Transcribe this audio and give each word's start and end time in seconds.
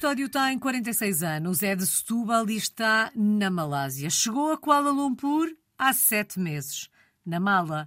Custódio 0.00 0.30
tem 0.30 0.58
46 0.58 1.22
anos, 1.22 1.62
é 1.62 1.76
de 1.76 1.86
Setúbal 1.86 2.48
e 2.48 2.56
está 2.56 3.12
na 3.14 3.50
Malásia. 3.50 4.08
Chegou 4.08 4.50
a 4.50 4.56
Kuala 4.56 4.90
Lumpur 4.90 5.54
há 5.76 5.92
sete 5.92 6.40
meses. 6.40 6.88
Na 7.22 7.38
mala, 7.38 7.86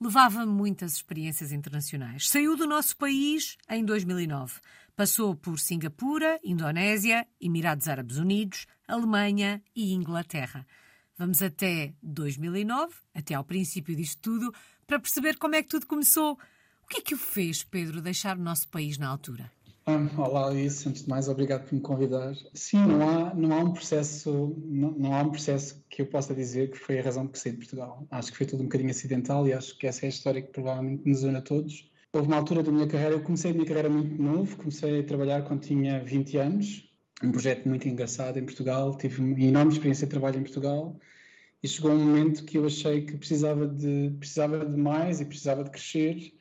levava 0.00 0.44
muitas 0.44 0.94
experiências 0.94 1.52
internacionais. 1.52 2.28
Saiu 2.28 2.56
do 2.56 2.66
nosso 2.66 2.96
país 2.96 3.56
em 3.70 3.84
2009. 3.84 4.54
Passou 4.96 5.36
por 5.36 5.56
Singapura, 5.60 6.40
Indonésia, 6.42 7.24
Emirados 7.40 7.86
Árabes 7.86 8.16
Unidos, 8.16 8.66
Alemanha 8.88 9.62
e 9.72 9.92
Inglaterra. 9.92 10.66
Vamos 11.16 11.42
até 11.42 11.94
2009, 12.02 12.92
até 13.14 13.34
ao 13.34 13.44
princípio 13.44 13.94
disto 13.94 14.20
tudo, 14.20 14.52
para 14.84 14.98
perceber 14.98 15.38
como 15.38 15.54
é 15.54 15.62
que 15.62 15.68
tudo 15.68 15.86
começou. 15.86 16.36
O 16.82 16.88
que 16.88 16.96
é 16.98 17.02
que 17.02 17.14
o 17.14 17.18
fez, 17.18 17.62
Pedro, 17.62 18.02
deixar 18.02 18.36
o 18.36 18.42
nosso 18.42 18.68
país 18.68 18.98
na 18.98 19.06
altura? 19.06 19.48
Um, 19.84 20.20
olá, 20.20 20.46
Alice. 20.46 20.88
Antes 20.88 21.02
de 21.02 21.08
mais, 21.08 21.28
obrigado 21.28 21.64
por 21.64 21.74
me 21.74 21.80
convidar. 21.80 22.34
Sim, 22.54 22.86
não 22.86 23.08
há, 23.08 23.34
não 23.34 23.52
há 23.52 23.58
um 23.58 23.72
processo, 23.72 24.54
não, 24.64 24.92
não, 24.92 25.12
há 25.12 25.22
um 25.22 25.30
processo 25.30 25.84
que 25.90 26.02
eu 26.02 26.06
possa 26.06 26.32
dizer 26.32 26.70
que 26.70 26.78
foi 26.78 27.00
a 27.00 27.02
razão 27.02 27.26
por 27.26 27.36
sair 27.36 27.52
de 27.52 27.58
Portugal. 27.58 28.06
Acho 28.08 28.30
que 28.30 28.38
foi 28.38 28.46
tudo 28.46 28.60
um 28.60 28.66
bocadinho 28.66 28.90
acidental 28.90 29.46
e 29.48 29.52
acho 29.52 29.76
que 29.76 29.88
essa 29.88 30.04
é 30.04 30.06
a 30.06 30.10
história 30.10 30.40
que 30.40 30.52
provavelmente 30.52 31.02
nos 31.04 31.24
une 31.24 31.36
a 31.36 31.42
todos. 31.42 31.90
Houve 32.12 32.28
uma 32.28 32.36
altura 32.36 32.62
da 32.62 32.70
minha 32.70 32.86
carreira, 32.86 33.14
eu 33.14 33.22
comecei 33.22 33.50
a 33.50 33.54
minha 33.54 33.66
carreira 33.66 33.88
muito 33.88 34.22
novo, 34.22 34.56
comecei 34.56 35.00
a 35.00 35.02
trabalhar 35.02 35.42
quando 35.42 35.62
tinha 35.62 36.04
20 36.04 36.36
anos, 36.36 36.88
um 37.20 37.32
projeto 37.32 37.68
muito 37.68 37.88
engraçado 37.88 38.38
em 38.38 38.44
Portugal, 38.44 38.96
tive 38.96 39.20
uma 39.20 39.40
enorme 39.40 39.72
experiência 39.72 40.06
de 40.06 40.10
trabalho 40.10 40.38
em 40.38 40.42
Portugal 40.42 40.96
e 41.60 41.66
chegou 41.66 41.90
um 41.90 41.98
momento 41.98 42.44
que 42.44 42.56
eu 42.56 42.66
achei 42.66 43.04
que 43.04 43.16
precisava 43.16 43.66
de, 43.66 44.14
precisava 44.18 44.64
de 44.64 44.76
mais 44.76 45.20
e 45.20 45.24
precisava 45.24 45.64
de 45.64 45.70
crescer 45.70 46.32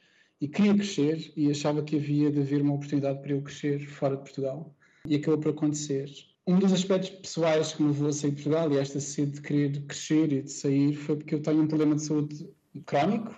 e 0.42 0.48
queria 0.48 0.74
crescer 0.74 1.32
e 1.38 1.52
achava 1.52 1.84
que 1.84 1.96
havia 1.96 2.32
de 2.32 2.42
haver 2.42 2.64
uma 2.64 2.74
oportunidade 2.74 3.22
para 3.22 3.32
eu 3.32 3.42
crescer 3.44 3.80
fora 3.88 4.18
de 4.18 4.24
Portugal. 4.24 4.76
E 5.06 5.16
acabou 5.16 5.40
por 5.40 5.52
acontecer. 5.52 6.10
Um 6.48 6.58
dos 6.58 6.74
aspectos 6.74 7.12
pessoais 7.12 7.74
que 7.74 7.84
me 7.84 7.90
levou 7.90 8.10
a 8.10 8.12
sair 8.12 8.32
de 8.32 8.38
Portugal 8.38 8.72
e 8.74 8.78
esta 8.78 9.00
sede 9.00 9.34
de 9.34 9.42
querer 9.42 9.82
crescer 9.84 10.34
e 10.34 10.42
de 10.42 10.52
sair 10.52 10.96
foi 10.96 11.16
porque 11.16 11.36
eu 11.36 11.42
tenho 11.42 11.62
um 11.62 11.68
problema 11.68 11.96
de 11.96 12.02
saúde 12.02 12.50
crónico 12.88 13.36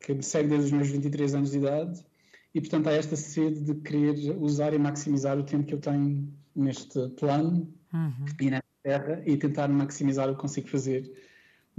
que 0.00 0.14
me 0.14 0.22
segue 0.22 0.48
desde 0.48 0.66
os 0.66 0.72
meus 0.72 0.88
23 0.88 1.34
anos 1.34 1.50
de 1.50 1.58
idade 1.58 2.02
e, 2.54 2.60
portanto, 2.60 2.86
há 2.88 2.92
esta 2.92 3.14
sede 3.14 3.60
de 3.60 3.74
querer 3.74 4.34
usar 4.40 4.72
e 4.72 4.78
maximizar 4.78 5.38
o 5.38 5.42
tempo 5.42 5.66
que 5.66 5.74
eu 5.74 5.78
tenho 5.78 6.32
neste 6.56 7.08
plano 7.10 7.70
uhum. 7.92 8.24
e 8.40 8.50
nesta 8.50 8.68
terra 8.82 9.22
e 9.26 9.36
tentar 9.36 9.68
maximizar 9.68 10.30
o 10.30 10.34
que 10.34 10.40
consigo 10.40 10.68
fazer 10.68 11.12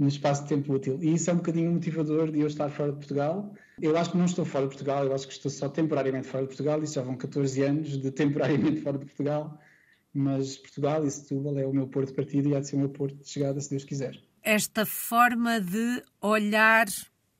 no 0.00 0.08
espaço 0.08 0.42
de 0.44 0.48
tempo 0.48 0.72
útil. 0.72 0.98
E 1.02 1.12
isso 1.12 1.28
é 1.28 1.34
um 1.34 1.36
bocadinho 1.36 1.70
motivador 1.70 2.32
de 2.32 2.40
eu 2.40 2.46
estar 2.46 2.70
fora 2.70 2.90
de 2.90 2.96
Portugal. 2.96 3.54
Eu 3.80 3.96
acho 3.98 4.10
que 4.10 4.16
não 4.16 4.24
estou 4.24 4.46
fora 4.46 4.64
de 4.64 4.70
Portugal, 4.70 5.04
eu 5.04 5.14
acho 5.14 5.28
que 5.28 5.34
estou 5.34 5.50
só 5.50 5.68
temporariamente 5.68 6.26
fora 6.26 6.42
de 6.44 6.48
Portugal, 6.48 6.82
isso 6.82 6.94
já 6.94 7.02
vão 7.02 7.16
14 7.16 7.62
anos 7.62 8.00
de 8.00 8.10
temporariamente 8.10 8.80
fora 8.80 8.96
de 8.96 9.04
Portugal, 9.04 9.60
mas 10.14 10.56
Portugal 10.56 11.06
e 11.06 11.10
Setúbal 11.10 11.58
é 11.58 11.66
o 11.66 11.72
meu 11.72 11.86
porto 11.86 12.08
de 12.08 12.14
partida 12.14 12.48
e 12.48 12.56
há 12.56 12.60
de 12.60 12.68
ser 12.68 12.76
o 12.76 12.78
meu 12.78 12.88
porto 12.88 13.14
de 13.16 13.28
chegada, 13.28 13.60
se 13.60 13.68
Deus 13.68 13.84
quiser. 13.84 14.18
Esta 14.42 14.86
forma 14.86 15.60
de 15.60 16.02
olhar 16.18 16.86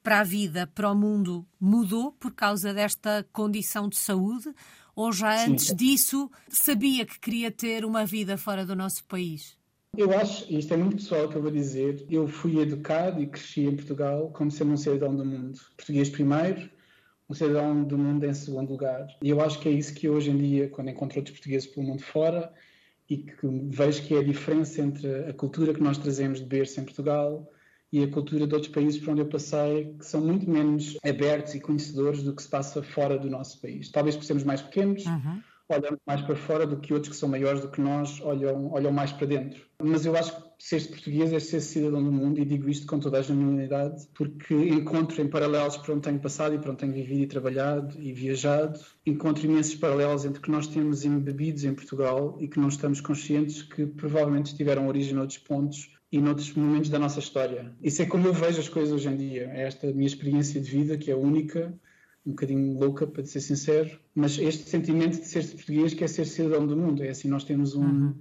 para 0.03 0.21
a 0.21 0.25
vida, 0.25 0.67
para 0.67 0.91
o 0.91 0.95
mundo, 0.95 1.47
mudou 1.59 2.13
por 2.13 2.35
causa 2.35 2.75
desta 2.75 3.27
condição 3.33 3.89
de 3.89 3.97
saúde? 3.97 4.53
Ou 4.95 5.13
já 5.13 5.47
antes 5.47 5.69
Sim. 5.69 5.77
disso 5.77 6.31
sabia 6.49 7.07
que 7.07 7.19
queria 7.19 7.51
ter 7.51 7.87
uma 7.87 8.05
vida 8.05 8.37
fora 8.37 8.67
do 8.67 8.77
nosso 8.77 9.03
país? 9.05 9.59
Eu 9.97 10.17
acho, 10.17 10.47
isto 10.53 10.73
é 10.73 10.77
muito 10.77 10.97
pessoal 10.97 11.29
que 11.29 11.37
eu 11.37 11.43
vou 11.43 11.51
dizer, 11.51 12.07
eu 12.09 12.29
fui 12.29 12.59
educado 12.59 13.21
e 13.21 13.27
cresci 13.27 13.63
em 13.63 13.75
Portugal 13.75 14.31
como 14.33 14.51
sendo 14.51 14.73
um 14.73 14.77
cidadão 14.77 15.15
do 15.15 15.25
mundo. 15.25 15.59
Português 15.77 16.09
primeiro, 16.09 16.71
um 17.29 17.35
cidadão 17.35 17.83
do 17.83 17.99
mundo 17.99 18.25
em 18.25 18.33
segundo 18.33 18.71
lugar. 18.71 19.07
E 19.21 19.29
eu 19.29 19.41
acho 19.41 19.59
que 19.59 19.69
é 19.69 19.73
isso 19.73 19.93
que 19.93 20.09
hoje 20.09 20.31
em 20.31 20.37
dia, 20.37 20.69
quando 20.69 20.91
encontro 20.91 21.19
outros 21.19 21.37
portugueses 21.37 21.69
pelo 21.69 21.87
mundo 21.87 22.03
fora, 22.03 22.53
e 23.09 23.19
que 23.19 23.35
vejo 23.43 24.03
que 24.05 24.15
é 24.15 24.19
a 24.19 24.25
diferença 24.25 24.81
entre 24.81 25.09
a 25.29 25.33
cultura 25.33 25.75
que 25.75 25.83
nós 25.83 25.99
trazemos 25.99 26.39
de 26.39 26.47
berço 26.47 26.81
em 26.81 26.85
Portugal 26.85 27.51
e 27.93 28.05
a 28.05 28.09
cultura 28.09 28.47
de 28.47 28.55
outros 28.55 28.73
países 28.73 29.01
por 29.01 29.11
onde 29.11 29.23
eu 29.23 29.27
passei, 29.27 29.97
que 29.99 30.07
são 30.07 30.21
muito 30.21 30.49
menos 30.49 30.97
abertos 31.05 31.57
e 31.57 31.61
conhecedores 31.61 32.23
do 32.23 32.33
que 32.33 32.43
se 32.43 32.49
passa 32.49 32.81
fora 32.85 33.19
do 33.19 33.29
nosso 33.29 33.61
país. 33.61 33.91
Talvez 33.91 34.15
por 34.15 34.25
sermos 34.25 34.45
mais 34.45 34.63
pequenos, 34.63 35.05
uhum 35.05 35.43
olham 35.73 35.97
mais 36.07 36.21
para 36.23 36.37
fora 36.37 36.67
do 36.67 36.79
que 36.79 36.93
outros 36.93 37.13
que 37.13 37.17
são 37.17 37.29
maiores 37.29 37.61
do 37.61 37.69
que 37.69 37.81
nós 37.81 38.21
olham, 38.21 38.73
olham 38.73 38.93
mais 38.93 39.13
para 39.13 39.27
dentro. 39.27 39.63
Mas 39.83 40.05
eu 40.05 40.17
acho 40.17 40.35
que 40.37 40.51
ser 40.59 40.89
português 40.89 41.33
é 41.33 41.41
ser 41.41 41.61
cidadão 41.61 42.03
do 42.03 42.13
mundo 42.13 42.39
e 42.39 42.45
digo 42.45 42.69
isto 42.69 42.87
com 42.87 42.99
toda 43.01 43.19
a 43.19 43.23
genuinidade 43.23 44.07
porque 44.15 44.55
encontro 44.55 45.23
em 45.23 45.29
paralelos 45.29 45.77
para 45.79 45.95
onde 45.95 46.03
tenho 46.03 46.21
passado 46.21 46.55
e 46.55 46.59
para 46.59 46.71
onde 46.71 46.81
tenho 46.81 46.93
vivido 46.93 47.23
e 47.23 47.27
trabalhado 47.27 47.99
e 47.99 48.13
viajado, 48.13 48.79
encontro 49.07 49.47
imensos 49.47 49.75
paralelos 49.75 50.25
entre 50.25 50.43
que 50.43 50.51
nós 50.51 50.67
temos 50.67 51.05
embebidos 51.05 51.65
em 51.65 51.75
Portugal 51.75 52.37
e 52.41 52.49
que 52.49 52.61
não 52.61 52.69
estamos 52.69 53.01
conscientes 53.01 53.63
que 53.63 53.87
provavelmente 53.87 54.55
tiveram 54.55 54.87
origem 54.87 55.15
noutros 55.15 55.39
pontos 55.39 55.97
e 56.13 56.21
noutros 56.21 56.53
momentos 56.55 56.91
da 56.91 56.99
nossa 56.99 57.21
história. 57.21 57.73
Isso 57.81 58.03
é 58.03 58.07
como 58.07 58.27
eu 58.27 58.33
vejo 58.33 58.61
as 58.61 58.69
coisas 58.69 58.93
hoje 58.93 59.09
em 59.09 59.17
dia. 59.17 59.51
É 59.55 59.63
esta 59.63 59.87
minha 59.93 60.07
experiência 60.07 60.61
de 60.61 60.71
vida 60.71 60.99
que 60.99 61.11
é 61.11 61.17
única 61.17 61.73
um 62.27 62.31
bocadinho 62.31 62.79
louca, 62.79 63.07
para 63.07 63.25
ser 63.25 63.41
sincero, 63.41 63.99
mas 64.15 64.39
este 64.39 64.69
sentimento 64.69 65.19
de 65.19 65.27
ser 65.27 65.47
português 65.47 65.95
que 65.95 66.05
é 66.05 66.09
ser 66.09 66.27
cidadão 66.27 66.67
do 66.67 66.77
mundo. 66.77 67.03
É 67.03 67.09
assim, 67.09 67.29
nós 67.29 67.45
temos 67.45 67.75
um, 67.75 67.83
uhum. 67.83 68.15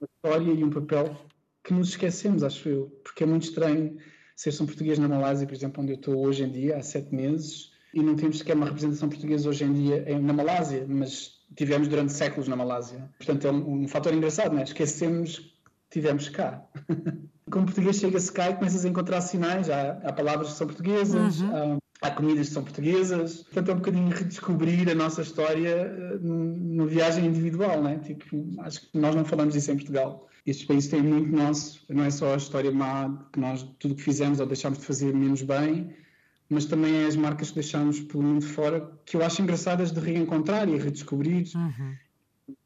uma 0.00 0.08
história 0.16 0.52
e 0.52 0.64
um 0.64 0.70
papel 0.70 1.16
que 1.62 1.72
nos 1.72 1.90
esquecemos, 1.90 2.42
acho 2.42 2.68
eu, 2.68 3.00
porque 3.02 3.24
é 3.24 3.26
muito 3.26 3.44
estranho 3.44 3.96
ser 4.36 4.50
um 4.62 4.66
português 4.66 4.98
na 4.98 5.08
Malásia, 5.08 5.46
por 5.46 5.54
exemplo, 5.54 5.82
onde 5.82 5.92
eu 5.92 5.96
estou 5.96 6.26
hoje 6.26 6.42
em 6.42 6.50
dia, 6.50 6.76
há 6.76 6.82
sete 6.82 7.14
meses, 7.14 7.72
e 7.92 8.02
não 8.02 8.16
temos 8.16 8.38
sequer 8.38 8.56
uma 8.56 8.66
representação 8.66 9.08
portuguesa 9.08 9.48
hoje 9.48 9.64
em 9.64 9.72
dia 9.72 10.18
na 10.18 10.32
Malásia, 10.32 10.84
mas 10.88 11.40
tivemos 11.56 11.86
durante 11.86 12.12
séculos 12.12 12.48
na 12.48 12.56
Malásia. 12.56 13.08
Portanto, 13.16 13.46
é 13.46 13.52
um, 13.52 13.84
um 13.84 13.88
fator 13.88 14.12
engraçado, 14.12 14.52
não 14.52 14.60
é? 14.60 14.64
Esquecemos 14.64 15.38
que 15.38 15.52
tivemos 15.90 16.28
cá. 16.28 16.66
Como 17.50 17.66
português 17.66 17.96
chega-se 17.96 18.32
cá 18.32 18.50
e 18.50 18.56
começas 18.56 18.84
a 18.84 18.88
encontrar 18.88 19.20
sinais, 19.20 19.70
há, 19.70 19.92
há 20.02 20.12
palavras 20.12 20.48
que 20.48 20.54
são 20.54 20.66
portuguesas, 20.66 21.40
uhum. 21.40 21.76
há, 21.76 21.78
há 22.04 22.10
comidas 22.10 22.48
que 22.48 22.54
são 22.54 22.62
portuguesas. 22.62 23.42
Portanto, 23.44 23.70
é 23.70 23.72
um 23.72 23.76
bocadinho 23.76 24.08
redescobrir 24.10 24.88
a 24.90 24.94
nossa 24.94 25.22
história 25.22 25.70
eh, 25.70 26.18
numa 26.20 26.86
viagem 26.86 27.26
individual, 27.26 27.82
né? 27.82 27.98
Tipo, 27.98 28.46
acho 28.58 28.82
que 28.82 28.98
nós 28.98 29.14
não 29.14 29.24
falamos 29.24 29.56
isso 29.56 29.70
em 29.70 29.76
Portugal. 29.76 30.28
Estes 30.46 30.66
países 30.66 30.90
têm 30.90 31.02
muito 31.02 31.34
nosso, 31.34 31.82
não 31.88 32.04
é 32.04 32.10
só 32.10 32.34
a 32.34 32.36
história 32.36 32.70
má 32.70 33.26
que 33.32 33.40
nós, 33.40 33.62
tudo 33.78 33.94
que 33.94 34.02
fizemos 34.02 34.38
ou 34.38 34.46
deixámos 34.46 34.78
de 34.78 34.84
fazer 34.84 35.14
menos 35.14 35.40
bem, 35.40 35.96
mas 36.50 36.66
também 36.66 36.94
é 36.94 37.06
as 37.06 37.16
marcas 37.16 37.48
que 37.48 37.54
deixámos 37.54 38.00
pelo 38.00 38.22
mundo 38.22 38.44
fora, 38.44 38.92
que 39.06 39.16
eu 39.16 39.24
acho 39.24 39.40
engraçadas 39.40 39.90
de 39.90 39.98
reencontrar 39.98 40.68
e 40.68 40.76
redescobrir. 40.76 41.46
Uhum. 41.54 41.94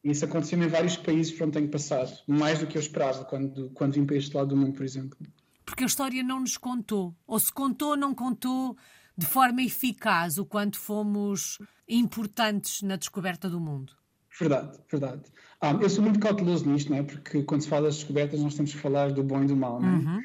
Isso 0.02 0.24
aconteceu 0.24 0.60
em 0.60 0.66
vários 0.66 0.96
países 0.96 1.30
por 1.30 1.44
onde 1.44 1.52
tenho 1.52 1.68
passado, 1.68 2.12
mais 2.26 2.58
do 2.58 2.66
que 2.66 2.76
eu 2.76 2.82
esperava 2.82 3.24
quando, 3.24 3.70
quando 3.70 3.92
vim 3.92 4.04
para 4.04 4.16
este 4.16 4.36
lado 4.36 4.48
do 4.48 4.56
mundo, 4.56 4.72
por 4.72 4.84
exemplo. 4.84 5.16
Porque 5.64 5.84
a 5.84 5.86
história 5.86 6.24
não 6.24 6.40
nos 6.40 6.56
contou, 6.56 7.14
ou 7.24 7.38
se 7.38 7.52
contou, 7.52 7.96
não 7.96 8.12
contou 8.12 8.76
de 9.18 9.26
forma 9.26 9.60
eficaz 9.62 10.38
o 10.38 10.46
quanto 10.46 10.78
fomos 10.78 11.58
importantes 11.88 12.82
na 12.82 12.94
descoberta 12.94 13.50
do 13.50 13.58
mundo. 13.58 13.92
Verdade, 14.38 14.78
verdade. 14.88 15.22
Ah, 15.60 15.72
eu 15.72 15.90
sou 15.90 16.04
muito 16.04 16.20
cauteloso 16.20 16.70
nisto, 16.70 16.90
não 16.90 16.98
é? 16.98 17.02
Porque 17.02 17.42
quando 17.42 17.62
se 17.62 17.68
fala 17.68 17.86
das 17.86 17.96
descobertas, 17.96 18.40
nós 18.40 18.54
temos 18.54 18.72
que 18.72 18.78
falar 18.78 19.10
do 19.10 19.24
bom 19.24 19.42
e 19.42 19.46
do 19.46 19.56
mau, 19.56 19.80
não 19.80 19.88
é? 19.88 19.92
Uhum. 19.92 20.22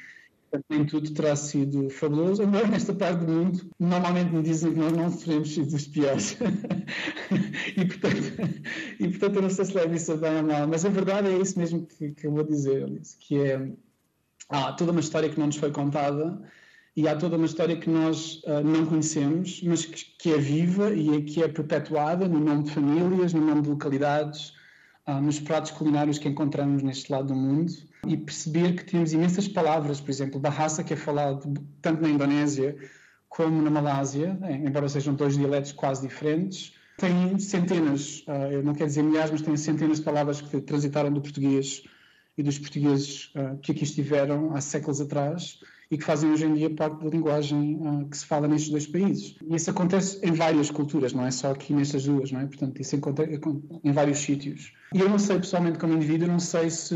Nem 0.69 0.85
tudo 0.85 1.11
terá 1.11 1.35
sido 1.35 1.89
fabuloso, 1.89 2.43
embora 2.43 2.67
nesta 2.67 2.93
parte 2.93 3.25
do 3.25 3.33
mundo 3.33 3.71
normalmente 3.79 4.31
me 4.31 4.43
dizem 4.43 4.71
que 4.71 4.77
nós 4.77 4.93
não 4.93 5.11
teremos 5.11 5.51
sido 5.51 5.71
dos 5.71 5.87
piores. 5.87 6.37
e, 7.75 7.85
portanto, 7.85 8.61
e 8.99 9.07
portanto 9.09 9.35
eu 9.37 9.41
não 9.41 9.49
sei 9.49 9.65
se 9.65 9.73
levo 9.73 9.95
isso 9.95 10.11
a 10.11 10.17
bem 10.17 10.37
ou 10.37 10.43
mal, 10.43 10.67
mas 10.67 10.85
a 10.85 10.89
verdade 10.89 11.29
é 11.29 11.37
isso 11.39 11.57
mesmo 11.57 11.87
que, 11.87 12.11
que 12.11 12.27
eu 12.27 12.31
vou 12.31 12.43
dizer, 12.43 12.83
Alice, 12.83 13.17
que 13.17 13.39
é 13.39 13.71
há 14.47 14.71
toda 14.73 14.91
uma 14.91 14.99
história 14.99 15.27
que 15.27 15.39
não 15.39 15.47
nos 15.47 15.55
foi 15.55 15.71
contada 15.71 16.39
e 16.95 17.07
há 17.07 17.15
toda 17.15 17.37
uma 17.37 17.45
história 17.45 17.75
que 17.75 17.89
nós 17.89 18.41
uh, 18.43 18.63
não 18.63 18.85
conhecemos, 18.85 19.61
mas 19.63 19.85
que, 19.85 20.05
que, 20.17 20.31
é 20.31 20.37
viva 20.37 20.93
e 20.93 21.15
é, 21.15 21.21
que 21.21 21.41
é 21.41 21.47
perpetuada 21.47 22.27
no 22.27 22.39
nome 22.39 22.63
de 22.63 22.71
famílias, 22.71 23.33
no 23.33 23.41
nome 23.41 23.63
de 23.63 23.69
localidades, 23.69 24.53
uh, 25.07 25.19
nos 25.19 25.39
pratos 25.39 25.71
culinários 25.71 26.19
que 26.19 26.29
encontramos 26.29 26.83
neste 26.83 27.11
lado 27.11 27.29
do 27.29 27.35
mundo. 27.35 27.73
E 28.07 28.15
perceber 28.15 28.75
que 28.75 28.85
temos 28.85 29.11
imensas 29.11 29.47
palavras, 29.47 29.99
por 29.99 30.11
exemplo, 30.11 30.39
Bahasa, 30.39 30.83
que 30.83 30.93
é 30.93 30.95
falado 30.95 31.51
tanto 31.81 32.01
na 32.01 32.09
Indonésia 32.09 32.75
como 33.27 33.59
na 33.63 33.71
Malásia, 33.71 34.37
embora 34.63 34.87
sejam 34.87 35.15
dois 35.15 35.35
dialetos 35.35 35.71
quase 35.71 36.07
diferentes, 36.07 36.75
tem 36.97 37.39
centenas, 37.39 38.23
uh, 38.27 38.51
eu 38.51 38.61
não 38.61 38.75
quero 38.75 38.87
dizer 38.87 39.01
milhares, 39.01 39.31
mas 39.31 39.41
tem 39.41 39.57
centenas 39.57 39.97
de 39.97 40.03
palavras 40.03 40.41
que 40.41 40.61
transitaram 40.61 41.11
do 41.11 41.21
português 41.21 41.81
e 42.37 42.43
dos 42.43 42.59
portugueses 42.59 43.31
que 43.61 43.71
aqui 43.71 43.83
estiveram 43.83 44.55
há 44.55 44.61
séculos 44.61 44.99
atrás 44.99 45.59
e 45.93 45.97
que 45.97 46.03
fazem 46.03 46.31
hoje 46.31 46.45
em 46.45 46.55
dia 46.55 46.71
parte 46.71 47.03
da 47.03 47.09
linguagem 47.09 47.75
uh, 47.75 48.09
que 48.09 48.17
se 48.17 48.25
fala 48.25 48.47
nestes 48.47 48.71
dois 48.71 48.87
países. 48.87 49.35
E 49.47 49.55
isso 49.55 49.69
acontece 49.69 50.19
em 50.23 50.31
várias 50.31 50.71
culturas, 50.71 51.13
não 51.13 51.23
é 51.23 51.29
só 51.29 51.51
aqui 51.51 51.71
nestas 51.71 52.05
duas, 52.05 52.31
não 52.31 52.39
é? 52.39 52.47
Portanto, 52.47 52.81
isso 52.81 52.95
acontece 52.95 53.39
em 53.83 53.91
vários 53.91 54.17
sítios. 54.17 54.73
E 54.91 54.99
eu 54.99 55.07
não 55.07 55.19
sei, 55.19 55.37
pessoalmente, 55.37 55.77
como 55.77 55.93
indivíduo, 55.93 56.27
não 56.27 56.39
sei 56.39 56.71
se, 56.71 56.95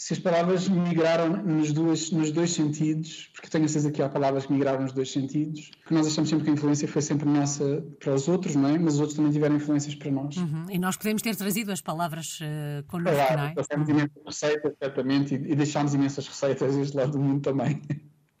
se 0.00 0.14
as 0.14 0.18
palavras 0.18 0.66
migraram 0.66 1.28
nos, 1.28 1.74
duas, 1.74 2.10
nos 2.10 2.30
dois 2.30 2.52
sentidos, 2.52 3.28
porque 3.34 3.50
tenho 3.50 3.66
a 3.66 3.68
certeza 3.68 3.92
que 3.92 4.02
há 4.02 4.08
palavras 4.08 4.46
que 4.46 4.52
migraram 4.54 4.80
nos 4.80 4.92
dois 4.92 5.12
sentidos, 5.12 5.70
que 5.86 5.92
nós 5.92 6.06
achamos 6.06 6.30
sempre 6.30 6.46
que 6.46 6.50
a 6.50 6.54
influência 6.54 6.88
foi 6.88 7.02
sempre 7.02 7.28
nossa 7.28 7.84
para 7.98 8.14
os 8.14 8.26
outros, 8.26 8.56
não 8.56 8.70
é? 8.70 8.78
Mas 8.78 8.94
os 8.94 9.00
outros 9.00 9.16
também 9.18 9.30
tiveram 9.30 9.56
influências 9.56 9.94
para 9.94 10.10
nós. 10.10 10.38
Uhum. 10.38 10.64
E 10.70 10.78
nós 10.78 10.96
podemos 10.96 11.20
ter 11.20 11.36
trazido 11.36 11.70
as 11.70 11.82
palavras 11.82 12.40
uh, 12.40 12.82
connosco, 12.86 13.14
claro, 13.14 13.36
não 13.42 13.48
é? 13.48 13.54
Passamos 13.54 13.88
uhum. 13.88 13.94
imensas 13.94 14.22
receitas, 14.24 14.72
certamente, 14.78 15.34
e, 15.34 15.36
e 15.36 15.54
deixámos 15.54 15.92
imensas 15.92 16.26
receitas 16.26 16.76
deste 16.76 16.96
lado 16.96 17.12
do 17.12 17.18
mundo 17.18 17.42
também. 17.42 17.82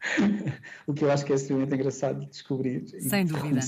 o 0.88 0.94
que 0.94 1.04
eu 1.04 1.10
acho 1.10 1.26
que 1.26 1.32
é 1.32 1.34
extremamente 1.34 1.74
engraçado 1.74 2.20
de 2.20 2.30
descobrir. 2.30 2.86
Sem 2.88 3.26
dúvida. 3.26 3.60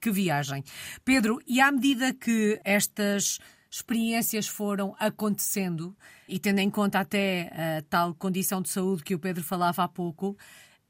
Que 0.00 0.10
viagem. 0.10 0.64
Pedro, 1.04 1.38
e 1.46 1.60
à 1.60 1.70
medida 1.70 2.14
que 2.14 2.58
estas 2.64 3.40
experiências 3.76 4.48
foram 4.48 4.96
acontecendo 4.98 5.94
e 6.26 6.38
tendo 6.38 6.60
em 6.60 6.70
conta 6.70 7.00
até 7.00 7.78
a 7.78 7.82
tal 7.82 8.14
condição 8.14 8.62
de 8.62 8.70
saúde 8.70 9.04
que 9.04 9.14
o 9.14 9.18
Pedro 9.18 9.44
falava 9.44 9.84
há 9.84 9.88
pouco, 9.88 10.36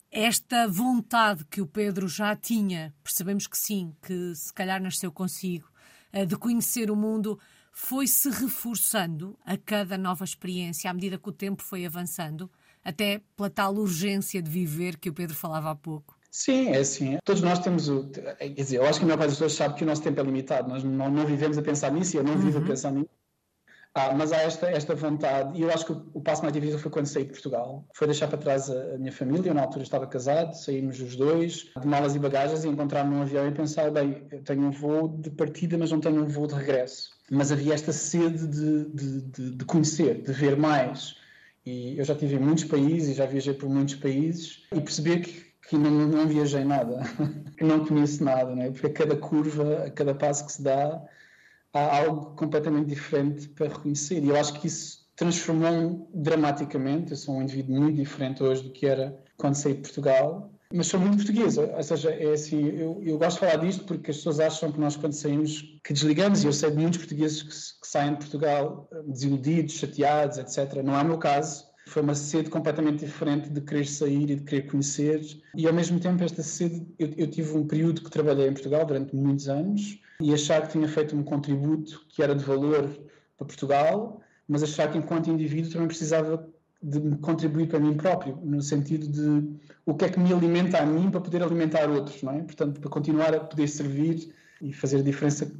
esta 0.08 0.68
vontade 0.68 1.44
que 1.46 1.60
o 1.60 1.66
Pedro 1.66 2.08
já 2.08 2.36
tinha, 2.36 2.94
percebemos 3.02 3.48
que 3.48 3.58
sim, 3.58 3.92
que 4.00 4.34
se 4.36 4.52
calhar 4.52 4.80
nasceu 4.80 5.10
consigo, 5.10 5.68
eh, 6.12 6.24
de 6.24 6.36
conhecer 6.36 6.88
o 6.88 6.96
mundo, 6.96 7.38
foi 7.72 8.06
se 8.06 8.30
reforçando 8.30 9.36
a 9.44 9.56
cada 9.56 9.98
nova 9.98 10.24
experiência 10.24 10.88
à 10.88 10.94
medida 10.94 11.18
que 11.18 11.28
o 11.28 11.32
tempo 11.32 11.62
foi 11.62 11.84
avançando, 11.84 12.48
até 12.84 13.20
pela 13.36 13.50
tal 13.50 13.74
urgência 13.74 14.40
de 14.40 14.48
viver 14.48 14.96
que 14.96 15.10
o 15.10 15.12
Pedro 15.12 15.34
falava 15.34 15.72
há 15.72 15.74
pouco. 15.74 16.16
Sim, 16.36 16.68
é 16.68 16.80
assim. 16.80 17.16
Todos 17.24 17.40
nós 17.40 17.60
temos 17.60 17.88
o. 17.88 18.10
Quer 18.10 18.50
dizer, 18.50 18.76
eu 18.76 18.84
acho 18.84 18.98
que 18.98 19.04
a 19.04 19.08
maior 19.08 19.16
parte 19.16 19.30
das 19.30 19.38
pessoas 19.38 19.54
sabe 19.54 19.74
que 19.74 19.84
o 19.84 19.86
nosso 19.86 20.02
tempo 20.02 20.20
é 20.20 20.22
limitado. 20.22 20.68
Nós 20.68 20.84
não, 20.84 21.10
não 21.10 21.24
vivemos 21.24 21.56
a 21.56 21.62
pensar 21.62 21.90
nisso 21.90 22.14
e 22.14 22.18
eu 22.18 22.24
não 22.24 22.36
vivo 22.36 22.58
uhum. 22.58 22.64
a 22.64 22.68
pensar 22.68 22.92
nisso. 22.92 23.08
Ah, 23.94 24.12
mas 24.14 24.32
há 24.32 24.42
esta, 24.42 24.68
esta 24.68 24.94
vontade, 24.94 25.58
e 25.58 25.62
eu 25.62 25.70
acho 25.70 25.86
que 25.86 25.92
o, 25.92 26.10
o, 26.12 26.20
passo 26.20 26.42
mais 26.42 26.52
difícil 26.52 26.78
foi 26.78 26.90
quando 26.90 27.06
saí 27.06 27.24
de 27.24 27.30
Portugal. 27.30 27.86
Foi 27.94 28.06
deixar 28.06 28.28
para 28.28 28.36
trás 28.36 28.68
a, 28.68 28.74
a, 28.74 28.98
minha 28.98 29.12
família, 29.12 29.48
eu 29.48 29.54
na 29.54 29.62
altura 29.62 29.82
estava 29.82 30.06
casado, 30.06 30.52
saímos 30.52 31.00
os 31.00 31.16
dois, 31.16 31.70
de 31.80 31.86
malas 31.86 32.14
e 32.14 32.18
bagagens, 32.18 32.64
e 32.64 32.68
encontrar-me 32.68 33.14
num 33.14 33.22
avião 33.22 33.48
e 33.48 33.52
pensar: 33.52 33.90
bem, 33.90 34.26
eu 34.30 34.42
tenho 34.42 34.60
um 34.60 34.70
voo 34.70 35.08
de 35.08 35.30
partida, 35.30 35.78
mas 35.78 35.90
não 35.90 36.00
tenho 36.00 36.22
um 36.22 36.26
voo 36.26 36.46
de 36.46 36.54
regresso. 36.54 37.12
Mas 37.30 37.50
havia 37.50 37.72
esta 37.72 37.94
sede 37.94 38.46
de, 38.46 38.84
de, 38.90 39.22
de, 39.22 39.50
de 39.52 39.64
conhecer, 39.64 40.20
de 40.20 40.32
ver 40.34 40.54
mais. 40.54 41.16
E 41.64 41.98
eu 41.98 42.04
já 42.04 42.12
estive 42.12 42.36
em 42.36 42.40
muitos 42.40 42.64
países, 42.64 43.16
já 43.16 43.24
viajei 43.24 43.54
por 43.54 43.70
muitos 43.70 43.94
países, 43.94 44.66
e 44.70 44.80
perceber 44.82 45.20
que 45.20 45.45
que 45.68 45.76
não, 45.76 45.90
não 45.90 46.26
viajei 46.26 46.64
nada, 46.64 47.00
que 47.56 47.64
não 47.64 47.84
conheço 47.84 48.22
nada, 48.22 48.54
né? 48.54 48.70
porque 48.70 48.86
a 48.86 48.92
cada 48.92 49.16
curva, 49.16 49.84
a 49.86 49.90
cada 49.90 50.14
passo 50.14 50.46
que 50.46 50.52
se 50.52 50.62
dá, 50.62 51.02
há 51.72 51.98
algo 51.98 52.36
completamente 52.36 52.88
diferente 52.88 53.48
para 53.48 53.68
reconhecer. 53.68 54.22
E 54.22 54.28
eu 54.28 54.36
acho 54.36 54.54
que 54.60 54.66
isso 54.66 55.06
transformou-me 55.16 56.06
dramaticamente. 56.14 57.12
Eu 57.12 57.16
sou 57.16 57.36
um 57.36 57.42
indivíduo 57.42 57.80
muito 57.80 57.96
diferente 57.96 58.42
hoje 58.42 58.62
do 58.62 58.70
que 58.70 58.86
era 58.86 59.18
quando 59.36 59.54
saí 59.54 59.74
de 59.74 59.80
Portugal. 59.80 60.50
Mas 60.72 60.88
sou 60.88 60.98
muito 60.98 61.18
portuguesa, 61.18 61.72
ou 61.76 61.82
seja, 61.82 62.10
é 62.10 62.32
assim, 62.32 62.66
eu, 62.66 63.00
eu 63.04 63.16
gosto 63.16 63.34
de 63.34 63.46
falar 63.46 63.64
disto 63.64 63.84
porque 63.84 64.10
as 64.10 64.16
pessoas 64.16 64.40
acham 64.40 64.72
que 64.72 64.80
nós 64.80 64.96
quando 64.96 65.12
saímos, 65.12 65.78
que 65.84 65.92
desligamos, 65.92 66.42
e 66.42 66.46
eu 66.48 66.52
sei 66.52 66.72
de 66.72 66.76
muitos 66.76 66.98
portugueses 66.98 67.40
que, 67.40 67.80
que 67.80 67.86
saem 67.86 68.14
de 68.14 68.18
Portugal 68.18 68.88
desiludidos, 69.06 69.74
chateados, 69.74 70.38
etc. 70.38 70.82
Não 70.82 70.98
é 70.98 71.02
o 71.02 71.04
meu 71.04 71.18
caso 71.18 71.65
foi 71.86 72.02
uma 72.02 72.14
sede 72.14 72.50
completamente 72.50 73.04
diferente 73.04 73.48
de 73.48 73.60
querer 73.60 73.86
sair 73.86 74.30
e 74.30 74.34
de 74.34 74.42
querer 74.42 74.62
conhecer. 74.62 75.20
E 75.54 75.66
ao 75.66 75.72
mesmo 75.72 76.00
tempo, 76.00 76.22
esta 76.22 76.42
sede, 76.42 76.84
eu, 76.98 77.12
eu, 77.16 77.30
tive 77.30 77.56
um 77.56 77.66
período 77.66 78.02
que 78.02 78.10
trabalhei 78.10 78.48
em 78.48 78.52
Portugal 78.52 78.84
durante 78.84 79.14
muitos 79.14 79.48
anos 79.48 80.00
e 80.20 80.34
achar 80.34 80.62
que 80.62 80.72
tinha 80.72 80.88
feito 80.88 81.16
um 81.16 81.22
contributo 81.22 82.04
que 82.08 82.22
era 82.22 82.34
de 82.34 82.44
valor 82.44 82.88
para 83.36 83.46
Portugal, 83.46 84.20
mas 84.48 84.64
achar 84.64 84.90
que 84.90 84.98
enquanto 84.98 85.30
indivíduo 85.30 85.70
também 85.70 85.86
precisava 85.86 86.48
de 86.82 87.16
contribuir 87.18 87.68
para 87.68 87.78
mim 87.78 87.94
próprio, 87.96 88.36
no 88.42 88.60
sentido 88.60 89.06
de 89.06 89.56
o 89.84 89.94
que 89.94 90.06
é 90.06 90.08
que 90.08 90.18
me 90.18 90.32
alimenta 90.32 90.78
a 90.78 90.86
mim 90.86 91.08
para 91.10 91.20
poder 91.20 91.42
alimentar 91.42 91.88
outros, 91.88 92.22
não 92.22 92.32
é? 92.32 92.42
Portanto, 92.42 92.80
para 92.80 92.90
continuar 92.90 93.34
a 93.34 93.40
poder 93.40 93.68
servir 93.68 94.34
e 94.60 94.72
fazer 94.72 94.98
a 94.98 95.02
diferença 95.02 95.50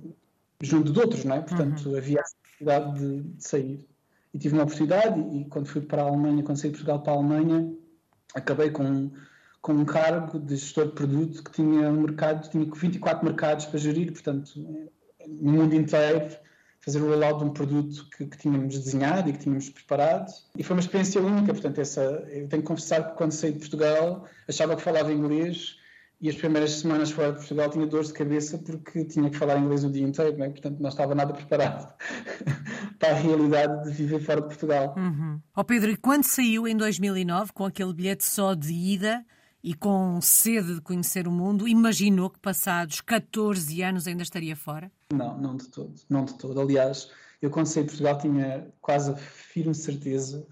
junto 0.61 0.93
de 0.93 0.99
outros, 0.99 1.25
não 1.25 1.37
é? 1.37 1.41
Portanto, 1.41 1.89
uhum. 1.89 1.97
havia 1.97 2.21
a 2.21 2.23
necessidade 2.23 2.99
de, 2.99 3.23
de 3.23 3.45
sair 3.45 3.87
e 4.37 4.39
tive 4.39 4.55
uma 4.55 4.65
oportunidade 4.65 5.19
e 5.35 5.47
quando 5.47 5.67
fui 5.67 5.81
para 5.81 6.03
a 6.03 6.05
Alemanha, 6.05 6.43
quando 6.43 6.59
saí 6.59 6.71
de 6.71 6.77
Portugal 6.77 7.01
para 7.01 7.15
a 7.15 7.17
Alemanha, 7.17 7.73
acabei 8.35 8.71
com, 8.71 9.11
com 9.63 9.73
um 9.73 9.85
cargo 9.87 10.39
de 10.39 10.57
gestor 10.57 10.89
de 10.89 10.93
produto 10.93 11.43
que 11.43 11.53
tinha 11.53 11.89
um 11.89 12.03
mercado, 12.03 12.47
tinha 12.51 12.63
24 12.71 13.25
mercados 13.25 13.65
para 13.65 13.79
gerir, 13.79 14.13
portanto, 14.13 14.51
no 15.27 15.53
mundo 15.53 15.75
inteiro, 15.75 16.37
fazer 16.81 17.01
o 17.01 17.09
rollout 17.09 17.39
de 17.39 17.45
um 17.47 17.51
produto 17.51 18.07
que, 18.15 18.27
que, 18.27 18.37
tínhamos 18.37 18.79
desenhado 18.79 19.31
e 19.31 19.33
que 19.33 19.39
tínhamos 19.39 19.71
preparado. 19.71 20.31
E 20.55 20.63
foi 20.63 20.77
uma 20.77 20.81
experiência 20.81 21.23
única, 21.23 21.55
portanto, 21.55 21.81
essa, 21.81 22.03
eu 22.03 22.47
tenho 22.47 22.63
que 22.63 22.69
confessar 22.69 23.09
que 23.09 23.17
quando 23.17 23.33
saí 23.33 23.53
de 23.53 23.61
Portugal 23.61 24.27
achava 24.47 24.77
que 24.77 24.83
falava 24.83 25.11
inglês 25.11 25.79
e 26.21 26.31
as 26.31 26.37
primeiras 26.37 26.73
semanas 26.73 27.11
fora 27.11 27.33
de 27.33 27.39
Portugal 27.39 27.71
tinha 27.71 27.87
dores 27.87 28.09
de 28.09 28.15
cabeça 28.15 28.59
porque 28.59 29.05
tinha 29.05 29.29
que 29.29 29.37
falar 29.37 29.59
inglês 29.59 29.85
o 29.85 29.91
dia 29.91 30.07
inteiro, 30.07 30.37
né? 30.39 30.49
portanto 30.49 30.81
não 30.81 30.89
estava 30.89 31.15
nada 31.15 31.35
preparado 31.35 31.93
para 32.99 33.11
a 33.11 33.15
realidade 33.15 33.85
de 33.85 33.91
viver 33.91 34.21
fora 34.21 34.41
de 34.41 34.47
Portugal. 34.47 34.95
Uhum. 34.97 35.41
Oh 35.55 35.65
Pedro, 35.65 35.91
e 35.91 35.97
quando 35.97 36.25
saiu 36.25 36.67
em 36.67 36.77
2009 36.77 37.53
com 37.53 37.65
aquele 37.67 37.93
bilhete 37.93 38.25
só 38.25 38.55
de 38.55 38.73
ida 38.73 39.25
e 39.63 39.75
com 39.75 40.19
sede 40.23 40.77
de 40.77 40.81
conhecer 40.81 41.29
o 41.29 41.31
mundo, 41.31 41.69
imaginou 41.69 42.31
que 42.31 42.39
passados 42.39 43.01
14 43.01 43.83
anos 43.83 44.07
ainda 44.07 44.23
estaria 44.23 44.57
fora? 44.57 44.91
Não, 45.13 45.37
não 45.37 45.57
de 45.57 45.69
todo, 45.69 45.95
não 46.09 46.25
de 46.25 46.35
todo. 46.39 46.61
Aliás, 46.61 47.11
eu 47.43 47.51
quando 47.51 47.67
saí 47.67 47.83
de 47.83 47.91
Portugal 47.91 48.17
tinha 48.17 48.73
quase 48.81 49.11
a 49.11 49.17
firme 49.17 49.75
certeza 49.75 50.47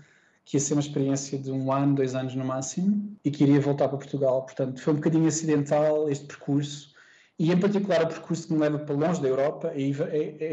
que 0.45 0.57
ia 0.57 0.61
ser 0.61 0.75
uma 0.75 0.81
experiência 0.81 1.39
de 1.39 1.51
um 1.51 1.73
ano, 1.73 1.95
dois 1.95 2.15
anos 2.15 2.35
no 2.35 2.45
máximo, 2.45 3.17
e 3.25 3.31
que 3.31 3.45
iria 3.45 3.61
voltar 3.61 3.89
para 3.89 3.99
Portugal. 3.99 4.43
Portanto, 4.43 4.81
foi 4.81 4.93
um 4.93 4.97
bocadinho 4.97 5.27
acidental 5.27 6.09
este 6.11 6.27
percurso, 6.27 6.93
e 7.39 7.51
em 7.51 7.59
particular 7.59 8.05
o 8.05 8.09
percurso 8.09 8.47
que 8.47 8.53
me 8.53 8.61
leva 8.61 8.79
para 8.79 8.95
longe 8.95 9.21
da 9.21 9.29
Europa, 9.29 9.73
e, 9.75 9.93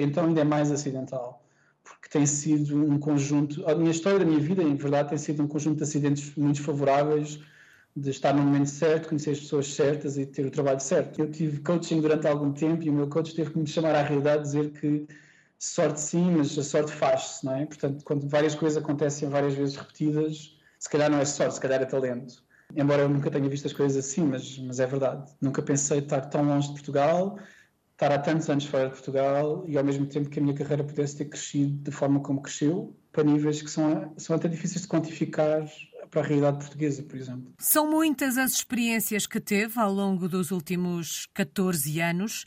então 0.01 0.25
ainda 0.25 0.41
é 0.41 0.43
mais 0.43 0.71
acidental, 0.71 1.43
porque 1.83 2.07
tem 2.09 2.25
sido 2.25 2.75
um 2.75 2.97
conjunto, 2.97 3.67
a 3.69 3.75
minha 3.75 3.91
história 3.91 4.19
da 4.19 4.25
minha 4.25 4.39
vida, 4.39 4.63
em 4.63 4.75
verdade, 4.75 5.09
tem 5.09 5.17
sido 5.17 5.43
um 5.43 5.47
conjunto 5.47 5.77
de 5.77 5.83
acidentes 5.83 6.35
muito 6.35 6.61
favoráveis, 6.63 7.39
de 7.93 8.09
estar 8.09 8.33
no 8.33 8.41
momento 8.41 8.69
certo, 8.69 9.09
conhecer 9.09 9.31
as 9.31 9.41
pessoas 9.41 9.73
certas 9.73 10.17
e 10.17 10.25
ter 10.25 10.45
o 10.45 10.51
trabalho 10.51 10.79
certo. 10.79 11.19
Eu 11.19 11.29
tive 11.29 11.59
coaching 11.59 11.99
durante 11.99 12.25
algum 12.25 12.53
tempo 12.53 12.83
e 12.83 12.89
o 12.89 12.93
meu 12.93 13.07
coach 13.07 13.35
teve 13.35 13.51
que 13.51 13.59
me 13.59 13.67
chamar 13.67 13.93
à 13.95 14.01
realidade, 14.01 14.43
dizer 14.43 14.71
que 14.71 15.05
sorte 15.61 16.01
sim, 16.01 16.31
mas 16.31 16.57
a 16.57 16.63
sorte 16.63 16.91
faz-se, 16.91 17.45
não 17.45 17.55
é? 17.55 17.65
Portanto, 17.65 18.03
quando 18.03 18.27
várias 18.27 18.55
coisas 18.55 18.81
acontecem 18.81 19.29
várias 19.29 19.53
vezes 19.53 19.75
repetidas, 19.75 20.57
se 20.79 20.89
calhar 20.89 21.09
não 21.09 21.19
é 21.19 21.25
sorte, 21.25 21.53
se 21.53 21.61
calhar 21.61 21.79
é 21.79 21.85
talento. 21.85 22.43
Embora 22.75 23.03
eu 23.03 23.09
nunca 23.09 23.29
tenha 23.29 23.47
visto 23.47 23.67
as 23.67 23.73
coisas 23.73 24.03
assim, 24.03 24.23
mas, 24.23 24.57
mas 24.57 24.79
é 24.79 24.87
verdade. 24.87 25.31
Nunca 25.39 25.61
pensei 25.61 25.99
estar 25.99 26.21
tão 26.21 26.43
longe 26.43 26.69
de 26.69 26.73
Portugal, 26.73 27.37
estar 27.91 28.11
há 28.11 28.17
tantos 28.17 28.49
anos 28.49 28.65
fora 28.65 28.85
de 28.85 28.93
Portugal 28.93 29.63
e 29.67 29.77
ao 29.77 29.83
mesmo 29.83 30.07
tempo 30.07 30.29
que 30.29 30.39
a 30.39 30.41
minha 30.41 30.55
carreira 30.55 30.83
pudesse 30.83 31.17
ter 31.17 31.25
crescido 31.25 31.77
da 31.83 31.91
forma 31.91 32.19
como 32.21 32.41
cresceu, 32.41 32.97
para 33.11 33.23
níveis 33.23 33.61
que 33.61 33.69
são, 33.69 34.13
são 34.17 34.35
até 34.35 34.47
difíceis 34.47 34.81
de 34.81 34.87
quantificar 34.87 35.69
para 36.09 36.21
a 36.21 36.23
realidade 36.23 36.57
portuguesa, 36.57 37.03
por 37.03 37.17
exemplo. 37.17 37.53
São 37.59 37.89
muitas 37.89 38.37
as 38.37 38.53
experiências 38.53 39.27
que 39.27 39.39
teve 39.39 39.79
ao 39.79 39.93
longo 39.93 40.27
dos 40.27 40.49
últimos 40.49 41.27
14 41.35 42.01
anos. 42.01 42.45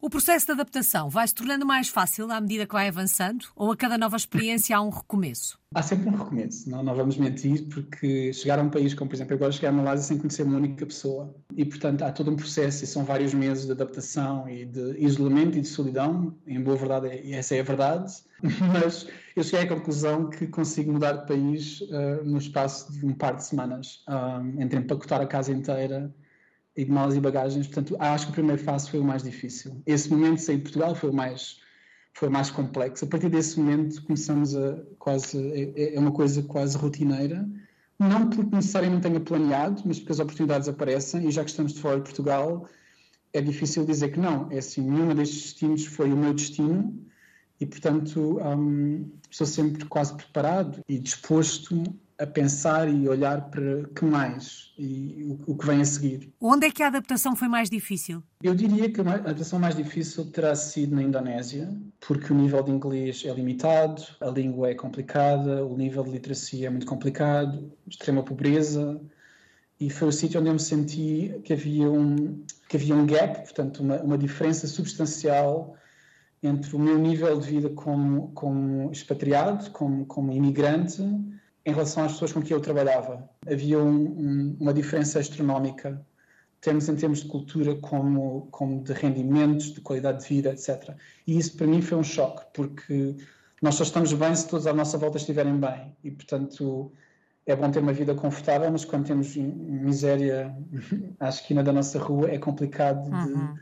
O 0.00 0.10
processo 0.10 0.46
de 0.46 0.52
adaptação 0.52 1.08
vai 1.08 1.26
se 1.26 1.34
tornando 1.34 1.64
mais 1.64 1.88
fácil 1.88 2.30
à 2.30 2.40
medida 2.40 2.66
que 2.66 2.74
vai 2.74 2.88
avançando 2.88 3.46
ou 3.56 3.72
a 3.72 3.76
cada 3.76 3.96
nova 3.96 4.16
experiência 4.16 4.76
há 4.76 4.82
um 4.82 4.90
recomeço? 4.90 5.58
Há 5.74 5.82
sempre 5.82 6.08
um 6.08 6.16
recomeço, 6.16 6.70
não, 6.70 6.82
não 6.82 6.94
vamos 6.94 7.16
mentir, 7.16 7.66
porque 7.68 8.32
chegar 8.32 8.58
a 8.58 8.62
um 8.62 8.68
país 8.68 8.94
como, 8.94 9.08
por 9.08 9.16
exemplo, 9.16 9.34
agora 9.34 9.50
chegar 9.50 9.70
a 9.70 9.72
Malásia 9.72 10.04
sem 10.04 10.18
conhecer 10.18 10.42
uma 10.42 10.58
única 10.58 10.84
pessoa 10.86 11.34
e, 11.56 11.64
portanto, 11.64 12.02
há 12.02 12.12
todo 12.12 12.30
um 12.30 12.36
processo 12.36 12.84
e 12.84 12.86
são 12.86 13.02
vários 13.04 13.32
meses 13.34 13.66
de 13.66 13.72
adaptação 13.72 14.48
e 14.48 14.66
de 14.66 14.96
isolamento 14.98 15.58
e 15.58 15.62
de 15.62 15.68
solidão, 15.68 16.36
em 16.46 16.62
boa 16.62 16.76
verdade, 16.76 17.32
essa 17.32 17.56
é 17.56 17.60
a 17.60 17.64
verdade, 17.64 18.12
mas 18.72 19.08
eu 19.34 19.42
cheguei 19.42 19.66
à 19.66 19.68
conclusão 19.68 20.28
que 20.28 20.46
consigo 20.46 20.92
mudar 20.92 21.12
de 21.12 21.26
país 21.26 21.80
uh, 21.80 22.22
no 22.24 22.38
espaço 22.38 22.92
de 22.92 23.04
um 23.04 23.14
par 23.14 23.34
de 23.34 23.44
semanas, 23.44 24.04
um, 24.06 24.60
entre 24.62 24.78
empacotar 24.78 25.20
a 25.20 25.26
casa 25.26 25.50
inteira 25.50 26.14
e 26.76 26.84
de 26.84 26.90
malas 26.90 27.14
e 27.14 27.20
bagagens. 27.20 27.66
Portanto, 27.66 27.96
acho 27.98 28.26
que 28.26 28.32
o 28.32 28.34
primeiro 28.34 28.62
passo 28.62 28.90
foi 28.90 29.00
o 29.00 29.04
mais 29.04 29.22
difícil. 29.22 29.80
Esse 29.86 30.10
momento 30.10 30.36
de 30.36 30.42
sair 30.42 30.56
de 30.56 30.62
Portugal 30.62 30.94
foi 30.94 31.10
o 31.10 31.14
mais 31.14 31.62
foi 32.16 32.28
mais 32.28 32.48
complexo. 32.48 33.04
A 33.04 33.08
partir 33.08 33.28
desse 33.28 33.58
momento 33.58 34.00
começamos 34.04 34.54
a 34.54 34.78
quase 34.98 35.36
é, 35.76 35.96
é 35.96 35.98
uma 35.98 36.12
coisa 36.12 36.42
quase 36.44 36.76
rotineira, 36.76 37.48
não 37.98 38.30
porque 38.30 38.54
necessariamente 38.54 39.02
tenha 39.02 39.20
planeado, 39.20 39.82
mas 39.84 39.98
porque 39.98 40.12
as 40.12 40.20
oportunidades 40.20 40.68
aparecem 40.68 41.28
e 41.28 41.30
já 41.30 41.42
que 41.42 41.50
estamos 41.50 41.72
de 41.74 41.80
fora 41.80 41.96
de 41.96 42.02
Portugal 42.02 42.68
é 43.32 43.40
difícil 43.40 43.84
dizer 43.84 44.12
que 44.12 44.20
não. 44.20 44.50
É 44.50 44.58
assim, 44.58 44.80
nenhum 44.80 45.12
destes 45.14 45.42
destinos 45.42 45.86
foi 45.86 46.12
o 46.12 46.16
meu 46.16 46.32
destino 46.32 47.04
e, 47.60 47.66
portanto, 47.66 48.38
um, 48.40 49.10
estou 49.28 49.46
sempre 49.46 49.84
quase 49.86 50.14
preparado 50.14 50.80
e 50.88 50.98
disposto 50.98 51.82
a 52.18 52.26
pensar 52.26 52.88
e 52.88 53.08
olhar 53.08 53.50
para 53.50 53.84
que 53.94 54.04
mais 54.04 54.72
e 54.78 55.24
o, 55.24 55.52
o, 55.52 55.56
que 55.56 55.66
vem 55.66 55.80
a 55.80 55.84
seguir. 55.84 56.32
Onde 56.40 56.66
é 56.66 56.70
que 56.70 56.82
a 56.82 56.86
adaptação 56.86 57.34
foi 57.34 57.48
mais 57.48 57.68
difícil? 57.68 58.22
Eu 58.42 58.54
diria 58.54 58.90
que 58.90 59.00
a 59.00 59.14
adaptação 59.14 59.58
mais 59.58 59.76
difícil 59.76 60.30
terá 60.30 60.54
sido 60.54 60.94
na 60.94 61.02
Indonésia, 61.02 61.68
porque 62.00 62.32
o 62.32 62.36
nível 62.36 62.62
de 62.62 62.70
inglês 62.70 63.22
é 63.24 63.32
limitado, 63.32 64.02
a 64.20 64.28
língua 64.28 64.70
é 64.70 64.74
complicada, 64.74 65.64
o 65.64 65.76
nível 65.76 66.04
de 66.04 66.10
literacia 66.10 66.68
é 66.68 66.70
muito 66.70 66.86
complicado, 66.86 67.72
extrema 67.88 68.22
pobreza, 68.22 69.00
e 69.80 69.90
foi 69.90 70.08
o 70.08 70.12
sítio 70.12 70.40
onde 70.40 70.48
eu 70.48 70.54
me 70.54 70.60
senti 70.60 71.40
que 71.44 71.52
havia 71.52 71.90
um, 71.90 72.44
que 72.68 72.76
havia 72.76 72.94
um 72.94 73.06
gap, 73.06 73.42
portanto, 73.42 73.80
uma, 73.80 74.00
uma 74.02 74.18
diferença 74.18 74.66
substancial 74.66 75.76
entre 76.42 76.76
o 76.76 76.78
meu 76.78 76.98
nível 76.98 77.38
de 77.40 77.48
vida 77.48 77.70
como, 77.70 78.30
como 78.32 78.92
expatriado, 78.92 79.70
como, 79.70 80.04
como 80.06 80.30
imigrante, 80.32 81.02
em 81.64 81.72
relação 81.72 82.04
às 82.04 82.12
pessoas 82.12 82.32
com 82.32 82.42
quem 82.42 82.52
eu 82.52 82.60
trabalhava. 82.60 83.28
Havia 83.50 83.78
um, 83.78 84.04
um, 84.04 84.56
uma 84.60 84.74
diferença 84.74 85.18
astronómica, 85.18 86.04
temos 86.60 86.88
em 86.88 86.96
termos 86.96 87.22
de 87.22 87.28
cultura, 87.28 87.74
como, 87.76 88.48
como 88.50 88.82
de 88.82 88.92
rendimentos, 88.92 89.72
de 89.72 89.80
qualidade 89.80 90.22
de 90.22 90.28
vida, 90.28 90.50
etc. 90.50 90.94
E 91.26 91.38
isso 91.38 91.56
para 91.56 91.66
mim 91.66 91.82
foi 91.82 91.98
um 91.98 92.04
choque, 92.04 92.44
porque 92.52 93.16
nós 93.62 93.74
só 93.74 93.82
estamos 93.84 94.12
bem 94.12 94.34
se 94.34 94.48
todos 94.48 94.66
à 94.66 94.72
nossa 94.72 94.96
volta 94.98 95.18
estiverem 95.18 95.58
bem. 95.58 95.96
E, 96.02 96.10
portanto, 96.10 96.92
é 97.46 97.54
bom 97.54 97.70
ter 97.70 97.80
uma 97.80 97.92
vida 97.92 98.14
confortável, 98.14 98.70
mas 98.70 98.84
quando 98.84 99.06
temos 99.06 99.36
miséria 99.36 100.54
à 101.20 101.28
esquina 101.28 101.62
da 101.62 101.72
nossa 101.72 101.98
rua, 101.98 102.30
é 102.30 102.38
complicado 102.38 103.10
de 103.10 103.32
uhum 103.32 103.54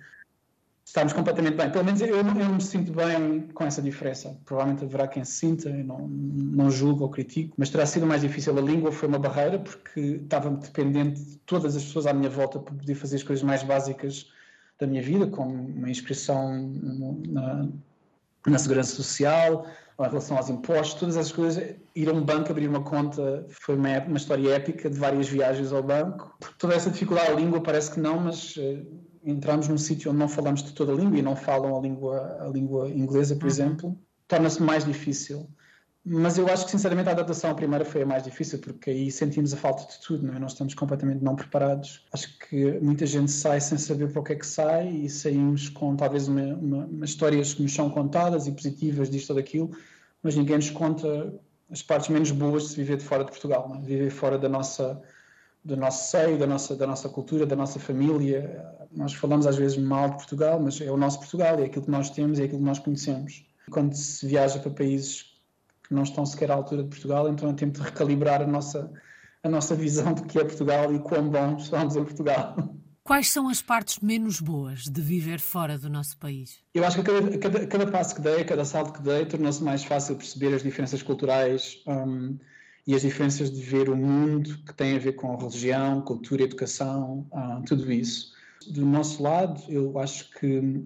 estamos 0.92 1.14
completamente 1.14 1.56
bem. 1.56 1.70
Pelo 1.70 1.86
menos 1.86 2.02
eu, 2.02 2.16
eu 2.16 2.24
me 2.24 2.60
sinto 2.60 2.92
bem 2.92 3.48
com 3.54 3.64
essa 3.64 3.80
diferença. 3.80 4.38
Provavelmente 4.44 4.84
haverá 4.84 5.08
quem 5.08 5.24
se 5.24 5.32
sinta, 5.32 5.70
eu 5.70 5.84
não, 5.84 6.06
não 6.06 6.70
julgo 6.70 7.04
ou 7.04 7.08
critico, 7.08 7.54
mas 7.56 7.70
terá 7.70 7.86
sido 7.86 8.06
mais 8.06 8.20
difícil. 8.20 8.56
A 8.58 8.60
língua 8.60 8.92
foi 8.92 9.08
uma 9.08 9.18
barreira 9.18 9.58
porque 9.58 10.00
estava-me 10.22 10.58
dependente 10.58 11.18
de 11.18 11.38
todas 11.38 11.74
as 11.74 11.82
pessoas 11.82 12.06
à 12.06 12.12
minha 12.12 12.28
volta 12.28 12.58
para 12.58 12.74
poder 12.74 12.94
fazer 12.94 13.16
as 13.16 13.22
coisas 13.22 13.42
mais 13.42 13.62
básicas 13.62 14.30
da 14.78 14.86
minha 14.86 15.02
vida, 15.02 15.26
como 15.26 15.54
uma 15.54 15.88
inscrição 15.88 16.70
na, 17.26 17.66
na 18.46 18.58
segurança 18.58 18.94
social, 18.94 19.66
em 19.98 20.02
relação 20.02 20.36
aos 20.36 20.50
impostos, 20.50 21.00
todas 21.00 21.16
essas 21.16 21.32
coisas. 21.32 21.74
Ir 21.96 22.10
a 22.10 22.12
um 22.12 22.22
banco, 22.22 22.50
abrir 22.50 22.68
uma 22.68 22.82
conta, 22.82 23.46
foi 23.48 23.76
uma, 23.76 23.98
uma 24.00 24.18
história 24.18 24.50
épica 24.50 24.90
de 24.90 24.98
várias 24.98 25.26
viagens 25.26 25.72
ao 25.72 25.82
banco. 25.82 26.36
Por 26.38 26.52
toda 26.58 26.74
essa 26.74 26.90
dificuldade, 26.90 27.30
a 27.32 27.34
língua 27.34 27.62
parece 27.62 27.92
que 27.92 28.00
não, 28.00 28.20
mas 28.20 28.56
eh, 28.58 28.82
entramos 29.24 29.68
num 29.68 29.78
sítio 29.78 30.10
onde 30.10 30.20
não 30.20 30.28
falamos 30.28 30.62
de 30.62 30.72
toda 30.72 30.92
a 30.92 30.94
língua 30.94 31.18
e 31.18 31.22
não 31.22 31.36
falam 31.36 31.76
a 31.76 31.80
língua, 31.80 32.38
a 32.40 32.48
língua 32.48 32.88
inglesa, 32.90 33.34
por 33.36 33.44
uhum. 33.44 33.50
exemplo, 33.50 33.98
torna-se 34.26 34.62
mais 34.62 34.84
difícil. 34.84 35.48
Mas 36.04 36.36
eu 36.36 36.48
acho 36.48 36.64
que, 36.64 36.72
sinceramente, 36.72 37.08
a 37.08 37.12
adaptação 37.12 37.50
à 37.50 37.54
primeira 37.54 37.84
foi 37.84 38.02
a 38.02 38.06
mais 38.06 38.24
difícil, 38.24 38.58
porque 38.58 38.90
aí 38.90 39.10
sentimos 39.10 39.54
a 39.54 39.56
falta 39.56 39.84
de 39.84 40.00
tudo, 40.00 40.26
não 40.26 40.34
é? 40.34 40.38
Nós 40.38 40.52
estamos 40.52 40.74
completamente 40.74 41.22
não 41.22 41.36
preparados. 41.36 42.04
Acho 42.12 42.36
que 42.40 42.72
muita 42.80 43.06
gente 43.06 43.30
sai 43.30 43.60
sem 43.60 43.78
saber 43.78 44.10
para 44.10 44.20
o 44.20 44.24
que 44.24 44.32
é 44.32 44.36
que 44.36 44.46
sai 44.46 44.88
e 44.88 45.08
saímos 45.08 45.68
com 45.68 45.94
talvez 45.94 46.26
uma, 46.26 46.42
uma, 46.54 46.86
uma 46.86 47.04
histórias 47.04 47.54
que 47.54 47.62
nos 47.62 47.72
são 47.72 47.88
contadas 47.88 48.48
e 48.48 48.52
positivas 48.52 49.08
disto 49.08 49.30
ou 49.30 49.36
daquilo, 49.36 49.70
mas 50.20 50.34
ninguém 50.34 50.56
nos 50.56 50.70
conta 50.70 51.32
as 51.70 51.82
partes 51.82 52.08
menos 52.08 52.32
boas 52.32 52.64
de 52.64 52.68
se 52.70 52.76
viver 52.76 52.96
de 52.96 53.04
fora 53.04 53.24
de 53.24 53.30
Portugal, 53.30 53.68
não 53.68 53.76
é? 53.76 53.80
viver 53.82 54.10
fora 54.10 54.36
da 54.36 54.48
nossa 54.48 55.00
do 55.64 55.76
nosso 55.76 56.10
seio, 56.10 56.38
da 56.38 56.46
nossa, 56.46 56.74
da 56.74 56.86
nossa 56.86 57.08
cultura, 57.08 57.46
da 57.46 57.54
nossa 57.54 57.78
família. 57.78 58.64
Nós 58.90 59.14
falamos 59.14 59.46
às 59.46 59.56
vezes 59.56 59.76
mal 59.78 60.10
de 60.10 60.16
Portugal, 60.16 60.60
mas 60.60 60.80
é 60.80 60.90
o 60.90 60.96
nosso 60.96 61.18
Portugal, 61.18 61.58
é 61.58 61.64
aquilo 61.64 61.84
que 61.84 61.90
nós 61.90 62.10
temos, 62.10 62.38
é 62.38 62.44
aquilo 62.44 62.58
que 62.58 62.64
nós 62.64 62.78
conhecemos. 62.78 63.44
Quando 63.70 63.94
se 63.94 64.26
viaja 64.26 64.58
para 64.58 64.70
países 64.70 65.32
que 65.86 65.94
não 65.94 66.02
estão 66.02 66.26
sequer 66.26 66.50
à 66.50 66.54
altura 66.54 66.82
de 66.82 66.88
Portugal, 66.88 67.28
então 67.28 67.48
é 67.48 67.52
tempo 67.52 67.78
de 67.78 67.84
recalibrar 67.84 68.42
a 68.42 68.46
nossa, 68.46 68.90
a 69.42 69.48
nossa 69.48 69.74
visão 69.74 70.12
do 70.14 70.24
que 70.24 70.38
é 70.38 70.44
Portugal 70.44 70.92
e 70.92 70.98
quão 70.98 71.28
bons 71.28 71.66
somos 71.66 71.96
em 71.96 72.04
Portugal. 72.04 72.56
Quais 73.04 73.30
são 73.30 73.48
as 73.48 73.60
partes 73.60 73.98
menos 73.98 74.40
boas 74.40 74.84
de 74.84 75.00
viver 75.00 75.40
fora 75.40 75.76
do 75.76 75.90
nosso 75.90 76.16
país? 76.18 76.60
Eu 76.72 76.84
acho 76.84 77.02
que 77.02 77.02
cada, 77.02 77.38
cada, 77.38 77.66
cada 77.66 77.86
passo 77.88 78.14
que 78.14 78.20
dei, 78.20 78.44
cada 78.44 78.64
salto 78.64 78.92
que 78.92 79.02
dei, 79.02 79.26
tornou-se 79.26 79.62
mais 79.62 79.82
fácil 79.82 80.16
perceber 80.16 80.54
as 80.54 80.62
diferenças 80.62 81.02
culturais. 81.02 81.82
Um, 81.86 82.38
e 82.86 82.94
as 82.94 83.02
diferenças 83.02 83.50
de 83.50 83.60
ver 83.60 83.88
o 83.88 83.96
mundo 83.96 84.58
que 84.66 84.74
tem 84.74 84.96
a 84.96 84.98
ver 84.98 85.12
com 85.12 85.36
religião, 85.36 86.00
cultura, 86.02 86.42
educação, 86.42 87.26
uh, 87.32 87.62
tudo 87.64 87.90
isso. 87.92 88.32
Do 88.66 88.84
nosso 88.84 89.22
lado, 89.22 89.62
eu 89.68 89.98
acho 89.98 90.30
que 90.32 90.84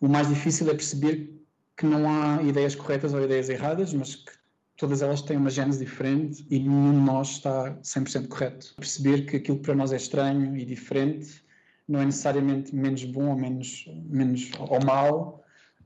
o 0.00 0.08
mais 0.08 0.28
difícil 0.28 0.68
é 0.68 0.74
perceber 0.74 1.40
que 1.76 1.86
não 1.86 2.10
há 2.10 2.42
ideias 2.42 2.74
corretas 2.74 3.14
ou 3.14 3.22
ideias 3.22 3.48
erradas, 3.48 3.92
mas 3.94 4.16
que 4.16 4.32
todas 4.76 5.00
elas 5.00 5.22
têm 5.22 5.36
uma 5.36 5.50
gênese 5.50 5.78
diferente 5.78 6.44
e 6.50 6.58
nenhum 6.58 6.92
de 6.92 6.98
nós 6.98 7.30
está 7.30 7.72
100% 7.82 8.28
correto. 8.28 8.74
Perceber 8.76 9.26
que 9.26 9.36
aquilo 9.36 9.58
que 9.58 9.64
para 9.64 9.74
nós 9.74 9.92
é 9.92 9.96
estranho 9.96 10.56
e 10.56 10.64
diferente 10.64 11.42
não 11.86 12.00
é 12.00 12.04
necessariamente 12.04 12.74
menos 12.74 13.04
bom 13.04 13.28
ou 13.28 13.36
menos, 13.36 13.84
menos 14.08 14.50
ou 14.58 14.84
mau, 14.84 15.41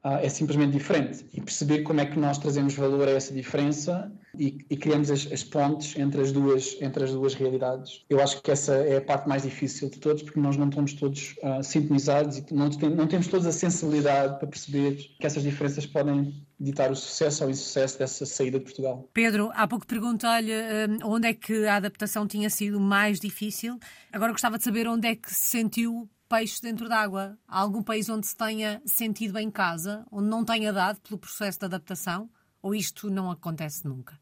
uh, 0.06 0.18
é 0.22 0.28
simplesmente 0.28 0.72
diferente. 0.72 1.26
E 1.34 1.40
perceber 1.40 1.82
como 1.82 2.00
é 2.00 2.06
que 2.06 2.18
nós 2.18 2.38
trazemos 2.38 2.74
valor 2.74 3.08
a 3.08 3.10
essa 3.10 3.34
diferença 3.34 4.12
e, 4.38 4.58
e 4.70 4.76
criamos 4.76 5.10
as, 5.10 5.30
as, 5.32 5.42
pontes 5.42 5.98
entre 5.98 6.20
as, 6.20 6.30
duas, 6.30 6.76
entre 6.80 7.02
as 7.04 7.10
duas 7.10 7.34
realidades. 7.34 8.04
Eu 8.08 8.20
acho 8.20 8.40
que 8.40 8.50
essa 8.50 8.74
é 8.74 8.98
a 8.98 9.00
parte 9.00 9.28
mais 9.28 9.42
difícil 9.42 9.90
de 9.90 9.98
todos, 9.98 10.22
porque 10.22 10.38
nós 10.38 10.56
não 10.56 10.68
estamos 10.68 10.92
todos 10.92 11.34
uh, 11.42 11.62
sintonizados 11.62 12.38
e 12.38 12.54
não, 12.54 12.70
tem, 12.70 12.90
não 12.90 13.06
temos 13.06 13.26
todos 13.26 13.46
a 13.46 13.52
sensibilidade 13.52 14.38
para 14.38 14.46
perceber 14.46 14.96
que 15.18 15.26
essas 15.26 15.42
diferenças 15.42 15.86
podem 15.86 16.46
ditar 16.58 16.90
o 16.90 16.96
sucesso 16.96 17.42
ou 17.42 17.48
o 17.48 17.52
insucesso 17.52 17.98
dessa 17.98 18.24
saída 18.24 18.58
de 18.58 18.64
Portugal. 18.64 19.08
Pedro, 19.12 19.50
há 19.54 19.66
pouco 19.66 19.86
perguntei-lhe 19.86 20.52
um, 20.52 21.14
onde 21.14 21.28
é 21.28 21.34
que 21.34 21.66
a 21.66 21.76
adaptação 21.76 22.26
tinha 22.26 22.48
sido 22.48 22.78
mais 22.80 23.18
difícil. 23.18 23.78
Agora 24.12 24.32
gostava 24.32 24.56
de 24.56 24.64
saber 24.64 24.88
onde 24.88 25.08
é 25.08 25.16
que 25.16 25.28
se 25.28 25.58
sentiu 25.58 26.08
peixe 26.28 26.60
dentro 26.60 26.88
d'água. 26.88 27.38
Há 27.46 27.60
algum 27.60 27.82
país 27.82 28.08
onde 28.08 28.26
se 28.26 28.36
tenha 28.36 28.80
sentido 28.84 29.38
em 29.38 29.50
casa, 29.50 30.06
onde 30.10 30.28
não 30.28 30.44
tenha 30.44 30.72
dado 30.72 31.00
pelo 31.00 31.18
processo 31.18 31.58
de 31.58 31.64
adaptação? 31.66 32.28
Ou 32.62 32.74
isto 32.74 33.10
não 33.10 33.30
acontece 33.30 33.86
nunca? 33.86 34.18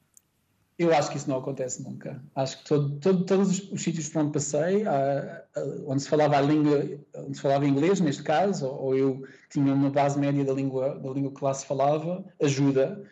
Eu 0.76 0.92
acho 0.92 1.10
que 1.10 1.16
isso 1.16 1.30
não 1.30 1.38
acontece 1.38 1.82
nunca. 1.82 2.20
Acho 2.34 2.58
que 2.58 2.64
todo, 2.64 2.98
todo, 2.98 3.24
todos 3.24 3.48
os, 3.48 3.72
os, 3.72 3.82
sítios 3.82 4.08
por 4.08 4.22
onde 4.22 4.32
passei, 4.32 4.84
onde 5.86 6.02
se 6.02 6.08
falava 6.08 6.36
a 6.36 6.40
língua, 6.40 7.00
onde 7.16 7.36
se 7.36 7.42
falava 7.42 7.64
inglês, 7.64 8.00
neste 8.00 8.24
caso, 8.24 8.66
ou, 8.66 8.86
ou, 8.86 8.96
eu 8.96 9.28
tinha 9.48 9.72
uma 9.72 9.88
base 9.88 10.18
média 10.18 10.44
da 10.44 10.52
língua, 10.52 10.98
da 10.98 11.10
língua 11.10 11.32
que 11.32 11.44
lá 11.44 11.54
se 11.54 11.64
falava, 11.64 12.24
ajuda. 12.42 13.04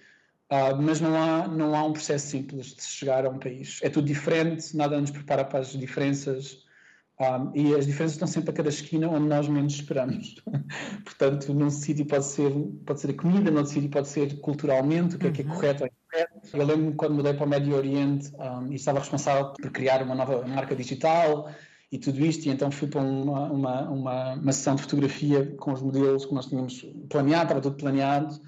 Uh, 0.51 0.77
mas 0.83 1.01
não 1.01 1.17
há, 1.17 1.49
não 1.49 1.75
há 1.75 1.83
um 1.83 1.95
processo 1.95 2.27
simples 2.27 2.75
de 2.75 2.83
se 2.83 2.91
chegar 2.91 3.25
a 3.25 3.31
um 3.31 3.39
país. 3.39 3.79
É 3.81 3.89
tudo 3.89 4.07
diferente, 4.07 4.77
nada 4.77 5.01
nos 5.01 5.11
prepara 5.11 5.45
para 5.45 5.61
as 5.61 5.69
diferenças. 5.69 6.67
Um, 7.21 7.53
e 7.55 7.75
as 7.75 7.87
diferenças 7.87 8.15
estão 8.15 8.27
sempre 8.27 8.51
a 8.51 8.53
cada 8.53 8.69
esquina 8.69 9.09
onde 9.09 9.29
nós 9.29 9.47
menos 9.47 9.75
esperamos. 9.75 10.35
Portanto, 11.05 11.55
num 11.55 11.71
sítio 11.71 12.05
pode 12.07 12.25
ser, 12.25 12.51
pode 12.85 13.01
ser 13.01 13.11
a 13.11 13.15
comida, 13.15 13.51
num 13.51 13.65
sítio 13.65 13.89
pode 13.91 14.09
ser 14.09 14.41
culturalmente, 14.41 15.17
o 15.17 15.19
que 15.19 15.27
é 15.27 15.31
que 15.31 15.43
é 15.43 15.45
uhum. 15.45 15.51
correto 15.51 15.85
ou 15.85 15.89
incorreto. 15.89 16.57
Eu 16.57 16.67
lembro-me 16.67 16.95
quando 16.95 17.15
mudei 17.15 17.35
para 17.35 17.45
o 17.45 17.49
Médio 17.49 17.77
Oriente 17.77 18.33
um, 18.37 18.73
e 18.73 18.77
estava 18.77 18.99
responsável 18.99 19.53
por 19.53 19.71
criar 19.71 20.03
uma 20.03 20.15
nova 20.15 20.47
marca 20.47 20.75
digital 20.75 21.51
e 21.93 21.99
tudo 21.99 22.25
isto, 22.25 22.47
e 22.47 22.51
então 22.51 22.71
fui 22.71 22.89
para 22.89 23.03
uma, 23.03 23.53
uma, 23.53 23.91
uma, 23.91 24.33
uma 24.33 24.53
sessão 24.53 24.75
de 24.75 24.83
fotografia 24.83 25.55
com 25.59 25.73
os 25.73 25.83
modelos 25.83 26.25
que 26.25 26.35
nós 26.35 26.47
tínhamos 26.47 26.83
planeado, 27.11 27.45
estava 27.45 27.61
tudo 27.61 27.77
planeado, 27.77 28.41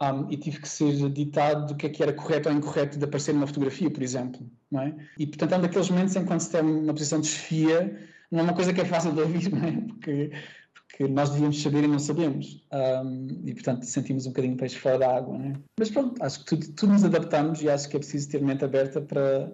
um, 0.00 0.30
e 0.30 0.36
tive 0.36 0.60
que 0.60 0.68
ser 0.68 1.10
ditado 1.10 1.66
do 1.66 1.76
que 1.76 1.86
é 1.86 1.88
que 1.88 2.02
era 2.02 2.12
correto 2.12 2.48
ou 2.48 2.54
incorreto 2.54 2.98
de 2.98 3.04
aparecer 3.04 3.34
numa 3.34 3.46
fotografia, 3.46 3.90
por 3.90 4.02
exemplo. 4.02 4.48
Não 4.70 4.82
é? 4.82 4.94
E, 5.18 5.26
portanto, 5.26 5.52
é 5.52 5.58
um 5.58 5.62
daqueles 5.62 5.90
momentos 5.90 6.14
em 6.14 6.20
que 6.20 6.26
quando 6.26 6.40
se 6.40 6.50
tem 6.50 6.60
uma 6.60 6.92
posição 6.92 7.20
de 7.20 7.26
chefia, 7.26 7.98
não 8.30 8.40
é 8.40 8.42
uma 8.42 8.54
coisa 8.54 8.72
que 8.72 8.80
é 8.80 8.84
fácil 8.84 9.12
de 9.12 9.20
ouvir, 9.20 9.50
não 9.52 9.64
é? 9.64 9.72
Porque, 9.72 10.30
porque 10.74 11.08
nós 11.08 11.30
devíamos 11.30 11.60
saber 11.60 11.84
e 11.84 11.88
não 11.88 11.98
sabemos. 11.98 12.64
Um, 12.72 13.26
e, 13.44 13.54
portanto, 13.54 13.84
sentimos 13.84 14.26
um 14.26 14.30
bocadinho 14.30 14.56
peixe 14.56 14.78
fora 14.78 14.98
da 14.98 15.16
água, 15.16 15.36
não 15.36 15.46
é? 15.46 15.52
Mas 15.78 15.90
pronto, 15.90 16.22
acho 16.22 16.40
que 16.40 16.46
tudo, 16.46 16.72
tudo 16.74 16.92
nos 16.92 17.04
adaptamos 17.04 17.62
e 17.62 17.68
acho 17.68 17.88
que 17.88 17.96
é 17.96 17.98
preciso 17.98 18.28
ter 18.28 18.42
mente 18.42 18.64
aberta 18.64 19.00
para 19.00 19.50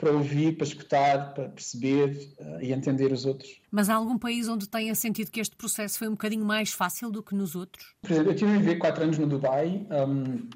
para 0.00 0.12
ouvir, 0.12 0.56
para 0.56 0.66
escutar, 0.66 1.34
para 1.34 1.50
perceber 1.50 2.32
uh, 2.40 2.62
e 2.62 2.72
entender 2.72 3.12
os 3.12 3.26
outros. 3.26 3.60
Mas 3.70 3.90
há 3.90 3.94
algum 3.94 4.18
país 4.18 4.48
onde 4.48 4.66
tenha 4.66 4.94
sentido 4.94 5.30
que 5.30 5.38
este 5.38 5.54
processo 5.54 5.98
foi 5.98 6.08
um 6.08 6.12
bocadinho 6.12 6.44
mais 6.44 6.72
fácil 6.72 7.10
do 7.10 7.22
que 7.22 7.34
nos 7.34 7.54
outros? 7.54 7.94
Por 8.00 8.10
exemplo, 8.10 8.32
eu 8.32 8.36
tive 8.36 8.50
a 8.50 8.58
viver 8.58 8.76
quatro 8.76 9.04
anos 9.04 9.18
no 9.18 9.26
Dubai. 9.26 9.86
Um, 9.90 10.48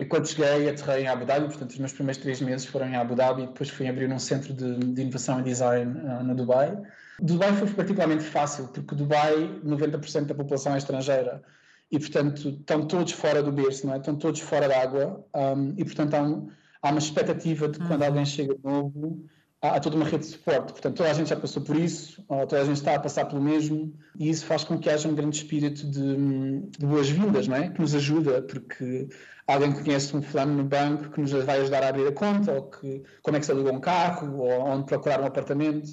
e 0.00 0.04
quando 0.04 0.26
cheguei, 0.26 0.68
aterrei 0.68 1.04
em 1.04 1.06
Abu 1.06 1.24
Dhabi, 1.24 1.46
portanto, 1.46 1.70
os 1.70 1.78
meus 1.78 1.92
primeiros 1.92 2.20
três 2.20 2.40
meses 2.40 2.66
foram 2.66 2.88
em 2.88 2.96
Abu 2.96 3.14
Dhabi, 3.14 3.42
e 3.42 3.46
depois 3.46 3.70
fui 3.70 3.88
abrir 3.88 4.10
um 4.12 4.18
centro 4.18 4.52
de, 4.52 4.78
de 4.78 5.02
inovação 5.02 5.40
e 5.40 5.44
design 5.44 5.92
uh, 6.00 6.24
no 6.24 6.34
Dubai. 6.34 6.76
Dubai 7.20 7.52
foi 7.52 7.68
particularmente 7.68 8.24
fácil, 8.24 8.66
porque 8.68 8.96
Dubai, 8.96 9.60
90% 9.64 10.26
da 10.26 10.34
população 10.34 10.74
é 10.74 10.78
estrangeira 10.78 11.42
e, 11.90 11.98
portanto, 11.98 12.48
estão 12.48 12.86
todos 12.86 13.12
fora 13.12 13.42
do 13.42 13.52
berço, 13.52 13.86
não 13.86 13.94
é? 13.94 13.98
estão 13.98 14.16
todos 14.16 14.40
fora 14.40 14.68
da 14.68 14.82
água 14.82 15.24
um, 15.34 15.74
e, 15.76 15.84
portanto, 15.84 16.14
há 16.14 16.22
um, 16.22 16.48
há 16.82 16.90
uma 16.90 16.98
expectativa 16.98 17.68
de 17.68 17.78
que 17.78 17.86
quando 17.86 18.00
uhum. 18.00 18.06
alguém 18.06 18.26
chega 18.26 18.56
novo 18.62 19.24
há 19.60 19.80
toda 19.80 19.96
uma 19.96 20.04
rede 20.04 20.24
de 20.24 20.30
suporte. 20.30 20.72
Portanto, 20.72 20.96
toda 20.96 21.10
a 21.10 21.14
gente 21.14 21.28
já 21.28 21.36
passou 21.36 21.62
por 21.62 21.76
isso, 21.76 22.22
toda 22.26 22.60
a 22.60 22.64
gente 22.64 22.76
está 22.76 22.94
a 22.94 23.00
passar 23.00 23.24
pelo 23.26 23.42
mesmo, 23.42 23.92
e 24.18 24.28
isso 24.28 24.46
faz 24.46 24.64
com 24.64 24.78
que 24.78 24.88
haja 24.88 25.08
um 25.08 25.14
grande 25.14 25.36
espírito 25.36 25.88
de, 25.88 26.60
de 26.78 26.86
boas-vindas, 26.86 27.48
não 27.48 27.56
é? 27.56 27.68
Que 27.68 27.80
nos 27.80 27.94
ajuda, 27.94 28.42
porque 28.42 29.08
alguém 29.46 29.72
conhece 29.72 30.16
um 30.16 30.22
fulano 30.22 30.54
no 30.54 30.64
banco 30.64 31.10
que 31.10 31.20
nos 31.20 31.32
vai 31.32 31.60
ajudar 31.60 31.82
a 31.82 31.88
abrir 31.88 32.06
a 32.06 32.12
conta, 32.12 32.52
ou 32.52 32.62
que, 32.70 33.02
como 33.22 33.36
é 33.36 33.40
que 33.40 33.46
se 33.46 33.52
aluga 33.52 33.72
um 33.72 33.80
carro, 33.80 34.38
ou 34.38 34.66
onde 34.66 34.86
procurar 34.86 35.20
um 35.20 35.26
apartamento. 35.26 35.88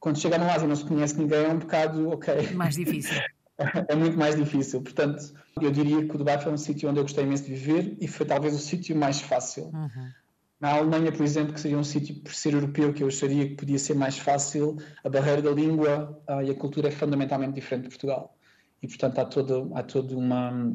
Quando 0.00 0.18
chega 0.18 0.38
no 0.38 0.44
Ásia 0.44 0.64
e 0.64 0.68
não 0.68 0.76
se 0.76 0.84
conhece 0.84 1.18
ninguém, 1.18 1.44
é 1.44 1.48
um 1.48 1.58
bocado, 1.58 2.10
ok. 2.10 2.52
Mais 2.52 2.74
difícil. 2.74 3.20
é 3.88 3.94
muito 3.94 4.16
mais 4.16 4.36
difícil. 4.36 4.82
Portanto, 4.82 5.32
eu 5.60 5.70
diria 5.70 6.06
que 6.06 6.14
o 6.14 6.18
Dubai 6.18 6.40
foi 6.40 6.52
um 6.52 6.56
sítio 6.56 6.88
onde 6.88 6.98
eu 6.98 7.04
gostei 7.04 7.24
imenso 7.24 7.44
de 7.44 7.54
viver 7.54 7.96
e 8.00 8.08
foi 8.08 8.26
talvez 8.26 8.54
o 8.54 8.58
sítio 8.58 8.96
mais 8.96 9.20
fácil. 9.20 9.66
Uhum. 9.66 10.10
Na 10.60 10.76
Alemanha, 10.76 11.12
por 11.12 11.22
exemplo, 11.22 11.52
que 11.52 11.60
seria 11.60 11.76
um 11.76 11.84
sítio, 11.84 12.14
por 12.16 12.32
ser 12.32 12.54
europeu, 12.54 12.92
que 12.92 13.02
eu 13.02 13.08
acharia 13.08 13.48
que 13.48 13.54
podia 13.54 13.78
ser 13.78 13.94
mais 13.94 14.18
fácil, 14.18 14.78
a 15.04 15.08
barreira 15.08 15.42
da 15.42 15.50
língua 15.50 16.18
uh, 16.28 16.42
e 16.42 16.50
a 16.50 16.54
cultura 16.54 16.88
é 16.88 16.90
fundamentalmente 16.90 17.52
diferente 17.52 17.84
de 17.84 17.88
Portugal. 17.90 18.36
E, 18.82 18.88
portanto, 18.88 19.18
há 19.18 19.24
toda, 19.24 19.78
há 19.78 19.82
toda 19.82 20.16
uma, 20.16 20.72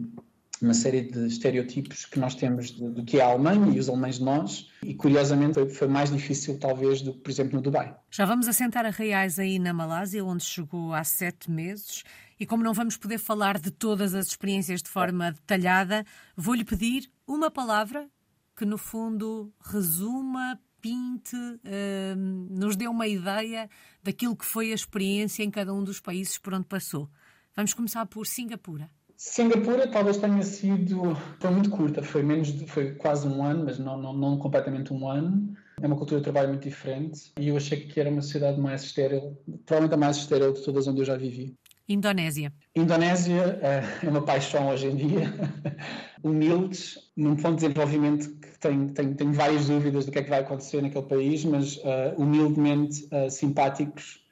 uma 0.61 0.73
série 0.73 1.01
de 1.01 1.25
estereotipos 1.25 2.05
que 2.05 2.19
nós 2.19 2.35
temos 2.35 2.71
do 2.71 3.03
que 3.03 3.19
é 3.19 3.23
a 3.23 3.27
Alemanha 3.27 3.75
e 3.75 3.79
os 3.79 3.89
alemães 3.89 4.19
de 4.19 4.25
nós, 4.25 4.69
e 4.83 4.93
curiosamente 4.93 5.55
foi, 5.55 5.69
foi, 5.69 5.87
mais 5.87 6.11
difícil, 6.11 6.59
talvez, 6.59 7.01
do 7.01 7.13
que, 7.13 7.19
por 7.19 7.31
exemplo, 7.31 7.55
no 7.55 7.61
Dubai. 7.61 7.95
Já 8.11 8.25
vamos 8.25 8.47
assentar 8.47 8.85
a 8.85 8.89
reais 8.89 9.39
aí 9.39 9.57
na 9.57 9.73
Malásia, 9.73 10.23
onde 10.23 10.43
chegou 10.43 10.93
há 10.93 11.03
sete 11.03 11.49
meses, 11.49 12.03
e 12.39 12.45
como 12.45 12.63
não 12.63 12.73
vamos 12.73 12.95
poder 12.95 13.17
falar 13.17 13.59
de 13.59 13.69
todas 13.69 14.15
as 14.15 14.27
experiências 14.27 14.81
de 14.81 14.89
forma 14.89 15.31
detalhada, 15.31 16.05
vou-lhe 16.37 16.63
pedir 16.63 17.11
uma 17.27 17.51
palavra 17.51 18.09
que, 18.55 18.65
no 18.65 18.77
fundo, 18.77 19.53
resuma, 19.61 20.59
pinte, 20.81 21.35
uh, 21.35 22.15
nos 22.15 22.75
dê 22.75 22.87
uma 22.87 23.07
ideia 23.07 23.69
daquilo 24.01 24.35
que 24.35 24.45
foi 24.45 24.71
a 24.71 24.75
experiência 24.75 25.43
em 25.43 25.51
cada 25.51 25.73
um 25.73 25.83
dos 25.83 25.99
países 25.99 26.37
por 26.37 26.53
onde 26.53 26.65
passou. 26.65 27.09
Vamos 27.55 27.73
começar 27.73 28.05
por 28.05 28.25
Singapura. 28.25 28.89
Singapura 29.17 29.85
talvez 29.85 30.15
tenha 30.15 30.41
sido 30.43 31.13
foi 31.41 31.51
muito 31.51 31.69
curta, 31.69 32.01
foi 32.01 32.23
menos 32.23 32.49
foi 32.67 32.95
quase 32.95 33.27
um 33.27 33.43
ano, 33.43 33.65
mas 33.65 33.77
não, 33.77 33.97
não, 33.97 34.13
não 34.13 34.37
completamente 34.37 34.93
um 34.93 35.09
ano. 35.09 35.53
É 35.81 35.87
uma 35.87 35.97
cultura 35.97 36.21
de 36.21 36.23
trabalho 36.23 36.49
muito 36.49 36.63
diferente 36.63 37.33
e 37.37 37.49
eu 37.49 37.57
achei 37.57 37.81
que 37.81 37.99
era 37.99 38.09
uma 38.09 38.21
cidade 38.21 38.59
mais 38.59 38.83
estéril, 38.83 39.37
provavelmente 39.65 39.93
a 39.93 39.97
mais 39.97 40.17
estéril 40.17 40.53
de 40.53 40.63
todas 40.63 40.87
onde 40.87 41.01
eu 41.01 41.05
já 41.05 41.17
vivi. 41.17 41.53
Indonésia. 41.89 42.53
Indonésia 42.75 43.59
uh, 43.59 44.05
é 44.05 44.09
uma 44.09 44.21
paixão 44.21 44.69
hoje 44.69 44.87
em 44.87 44.95
dia. 44.95 45.33
Humildes, 46.21 46.99
num 47.17 47.35
ponto 47.35 47.55
de 47.55 47.67
desenvolvimento 47.67 48.29
que 48.39 48.59
tenho, 48.59 48.91
tenho, 48.91 49.15
tenho, 49.15 49.33
várias 49.33 49.65
dúvidas 49.65 50.05
do 50.05 50.11
que 50.11 50.19
é 50.19 50.23
que 50.23 50.29
vai 50.29 50.41
acontecer 50.41 50.83
naquele 50.83 51.05
país, 51.05 51.43
mas 51.43 51.77
uh, 51.77 52.13
humildemente 52.15 53.05
uh, 53.05 53.31
simpáticos 53.31 54.23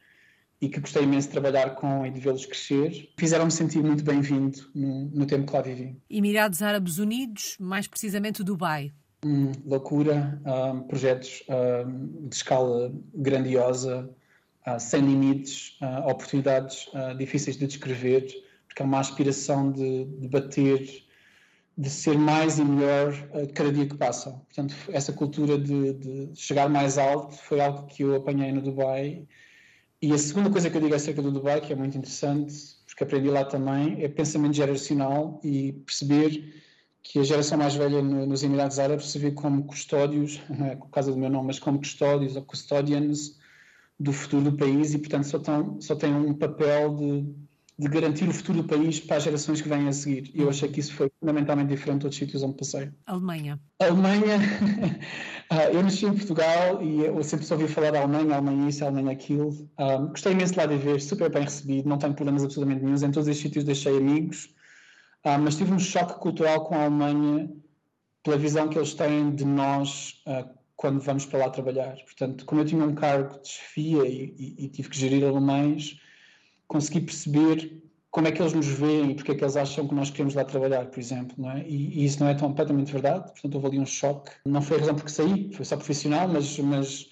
e 0.62 0.70
que 0.70 0.80
gostei 0.80 1.04
imenso 1.04 1.28
de 1.28 1.34
trabalhar 1.34 1.76
com 1.76 2.06
e 2.06 2.12
de 2.12 2.20
vê-los 2.20 2.46
crescer. 2.46 3.10
Fizeram-me 3.18 3.52
sentir 3.52 3.84
muito 3.84 4.04
bem-vindo 4.04 4.60
no, 4.76 5.06
no, 5.06 5.26
tempo 5.26 5.48
que 5.48 5.56
lá 5.56 5.62
vivi. 5.62 5.98
Emirados 6.10 6.62
Árabes 6.62 7.00
Unidos, 7.00 7.56
mais 7.60 7.88
precisamente 7.88 8.44
Dubai. 8.44 8.92
Hum, 9.26 9.52
loucura, 9.66 10.40
um, 10.46 10.82
projetos 10.82 11.44
um, 11.50 12.28
de 12.28 12.36
escala 12.36 12.92
grandiosa, 13.14 14.10
uh, 14.68 14.80
sem 14.80 15.02
limites, 15.02 15.78
uh, 15.82 16.10
oportunidades 16.10 16.88
uh, 16.88 17.18
difíceis 17.18 17.58
de 17.58 17.66
descrever, 17.66 18.28
porque 18.68 18.82
é 18.82 18.86
uma 18.86 19.00
aspiração 19.00 19.72
de, 19.72 20.06
de 20.06 20.28
bater, 20.28 21.06
de 21.78 21.90
ser 21.90 22.18
mais 22.18 22.60
e 22.60 22.66
melhor 22.66 23.14
cada 23.54 23.72
dia 23.72 23.86
que 23.86 23.96
passa. 23.96 24.32
Portanto, 24.32 24.76
essa 24.90 25.14
cultura 25.14 25.58
de, 25.58 25.94
de, 25.94 26.30
chegar 26.36 26.68
mais 26.70 26.98
alto 26.98 27.36
foi 27.36 27.62
algo 27.62 27.86
que 27.88 28.04
eu 28.04 28.16
apanhei 28.16 28.52
no 28.52 28.62
Dubai. 28.62 29.28
E 30.02 30.12
a 30.12 30.18
segunda 30.18 30.50
coisa 30.50 30.70
que 30.70 30.78
eu 30.78 30.82
digo 30.82 30.96
acerca 30.96 31.22
do 31.22 31.32
Dubai, 31.32 31.62
que 31.62 31.72
é 31.72 31.76
muito 31.76 31.98
interessante, 31.98 32.54
porque 32.88 33.04
aprendi 33.04 33.30
lá 33.30 33.46
também, 33.46 34.04
é 34.04 34.08
pensamento 34.08 34.56
geracional 34.56 35.40
e 35.44 35.74
perceber 35.86 36.52
que 37.04 37.20
a 37.20 37.24
geração 37.24 37.58
mais 37.58 37.76
velha 37.76 38.02
nos 38.02 38.44
Emirados 38.44 38.80
Árabes 38.80 39.12
se 39.12 39.20
vê 39.20 39.32
como 39.32 39.64
custódios, 39.64 40.42
não 40.50 40.66
é 40.66 40.76
por 40.76 40.90
causa 40.90 41.12
do 41.12 41.18
meu 41.18 41.30
nome, 41.30 41.48
mas 41.48 41.60
como 41.60 41.78
custódios 41.78 42.36
ou 42.36 42.42
custodians 42.42 43.38
do 44.00 44.14
futuro 44.14 44.52
do 44.52 44.58
país 44.58 44.94
e, 44.94 45.00
portanto, 45.00 45.26
só, 45.26 45.40
tão, 45.40 45.82
só 45.82 45.96
tem 45.96 46.14
um 46.14 46.34
papel 46.34 46.96
de, 46.96 47.26
de, 47.80 47.90
garantir 47.90 48.30
o 48.30 48.34
futuro 48.34 48.62
do 48.62 48.68
país 48.68 49.00
para 49.00 49.18
as 49.18 49.24
gerações 49.24 49.62
que 49.62 49.68
vêm 49.68 49.88
a 49.88 49.92
seguir. 49.92 50.32
E 50.34 50.42
eu 50.42 50.50
achei 50.50 50.70
que 50.70 50.80
isso 50.80 50.94
foi 50.94 51.12
fundamentalmente 51.20 51.70
diferente 51.70 52.02
de 52.02 52.06
outros 52.06 52.20
sítios 52.20 52.44
onde 52.44 52.58
passei. 52.58 52.92
Alemanha. 53.06 53.60
Alemanha. 53.80 54.40
Ah, 55.50 55.70
eu 55.72 55.82
nasci 55.82 56.06
em 56.06 56.14
Portugal 56.14 56.84
e 56.84 57.06
eu 57.06 57.24
sempre 57.24 57.46
só 57.46 57.56
ouvi 57.56 57.70
falar 57.70 57.92
da 57.92 58.02
Alemanha, 58.02 58.36
Alemanha 58.36 58.68
isso, 58.68 58.84
Alemanha 58.84 59.12
aquilo. 59.14 59.48
Um, 59.48 59.68
ah, 59.78 59.98
gostei 60.08 60.34
imenso 60.34 60.52
de 60.52 60.60
lá 60.60 60.66
de 60.66 60.76
ver, 60.76 61.00
super 61.00 61.32
bem 61.32 61.44
recebido, 61.44 61.88
não 61.88 61.98
tenho 61.98 62.14
problemas 62.14 62.44
absolutamente 62.44 62.84
nenhum. 62.84 62.98
Em 62.98 63.12
todos 63.12 63.30
estes 63.30 63.44
sítios 63.44 63.64
deixei 63.64 63.96
amigos, 63.96 64.54
um, 65.26 65.30
ah, 65.30 65.38
mas 65.38 65.56
tive 65.56 65.72
um 65.72 65.80
choque 65.80 66.20
cultural 66.20 66.66
com 66.66 66.76
a 66.76 66.82
Alemanha 66.82 67.50
pela 68.24 68.38
visão 68.38 68.68
que 68.68 68.78
eles 68.78 68.94
têm 68.94 69.34
de 69.34 69.46
nós 69.46 70.22
uh, 70.28 70.57
quando 70.78 71.02
vamos 71.02 71.26
para 71.26 71.40
lá 71.40 71.50
trabalhar. 71.50 71.96
Portanto, 72.06 72.46
como 72.46 72.62
eu 72.62 72.66
tinha 72.66 72.86
um 72.86 72.94
cargo 72.94 73.42
de 73.42 73.50
chefia 73.50 74.08
e, 74.08 74.36
e, 74.38 74.66
e, 74.66 74.70
tive 74.70 74.90
que 74.90 74.98
gerir 74.98 75.26
alemães, 75.26 76.00
consegui 76.68 77.02
perceber 77.02 77.84
como 78.12 78.28
é 78.28 78.32
que 78.32 78.42
eles 78.42 78.54
nos 78.54 78.68
veem 78.68 79.12
e 79.12 79.16
porque 79.16 79.32
é 79.32 79.36
que 79.36 79.44
eles 79.44 79.58
acham 79.58 79.88
que 79.88 79.94
nós 79.94 80.12
queremos 80.12 80.36
lá 80.36 80.46
trabalhar, 80.46 80.86
por 80.86 81.00
exemplo, 81.00 81.36
não 81.38 81.52
é? 81.52 81.64
E, 81.68 82.00
e 82.00 82.06
isso 82.06 82.20
não 82.20 82.30
é 82.30 82.34
tão 82.36 82.48
completamente 82.48 82.92
verdade, 82.92 83.32
portanto 83.32 83.56
houve 83.56 83.68
ali 83.68 83.80
um 83.80 83.86
choque. 83.86 84.32
Não 84.46 84.62
foi 84.62 84.78
a 84.78 84.80
razão 84.82 84.96
porque 84.96 85.12
saí, 85.12 85.52
foi 85.54 85.66
só 85.66 85.76
profissional, 85.76 86.28
mas, 86.28 86.58
mas 86.60 87.10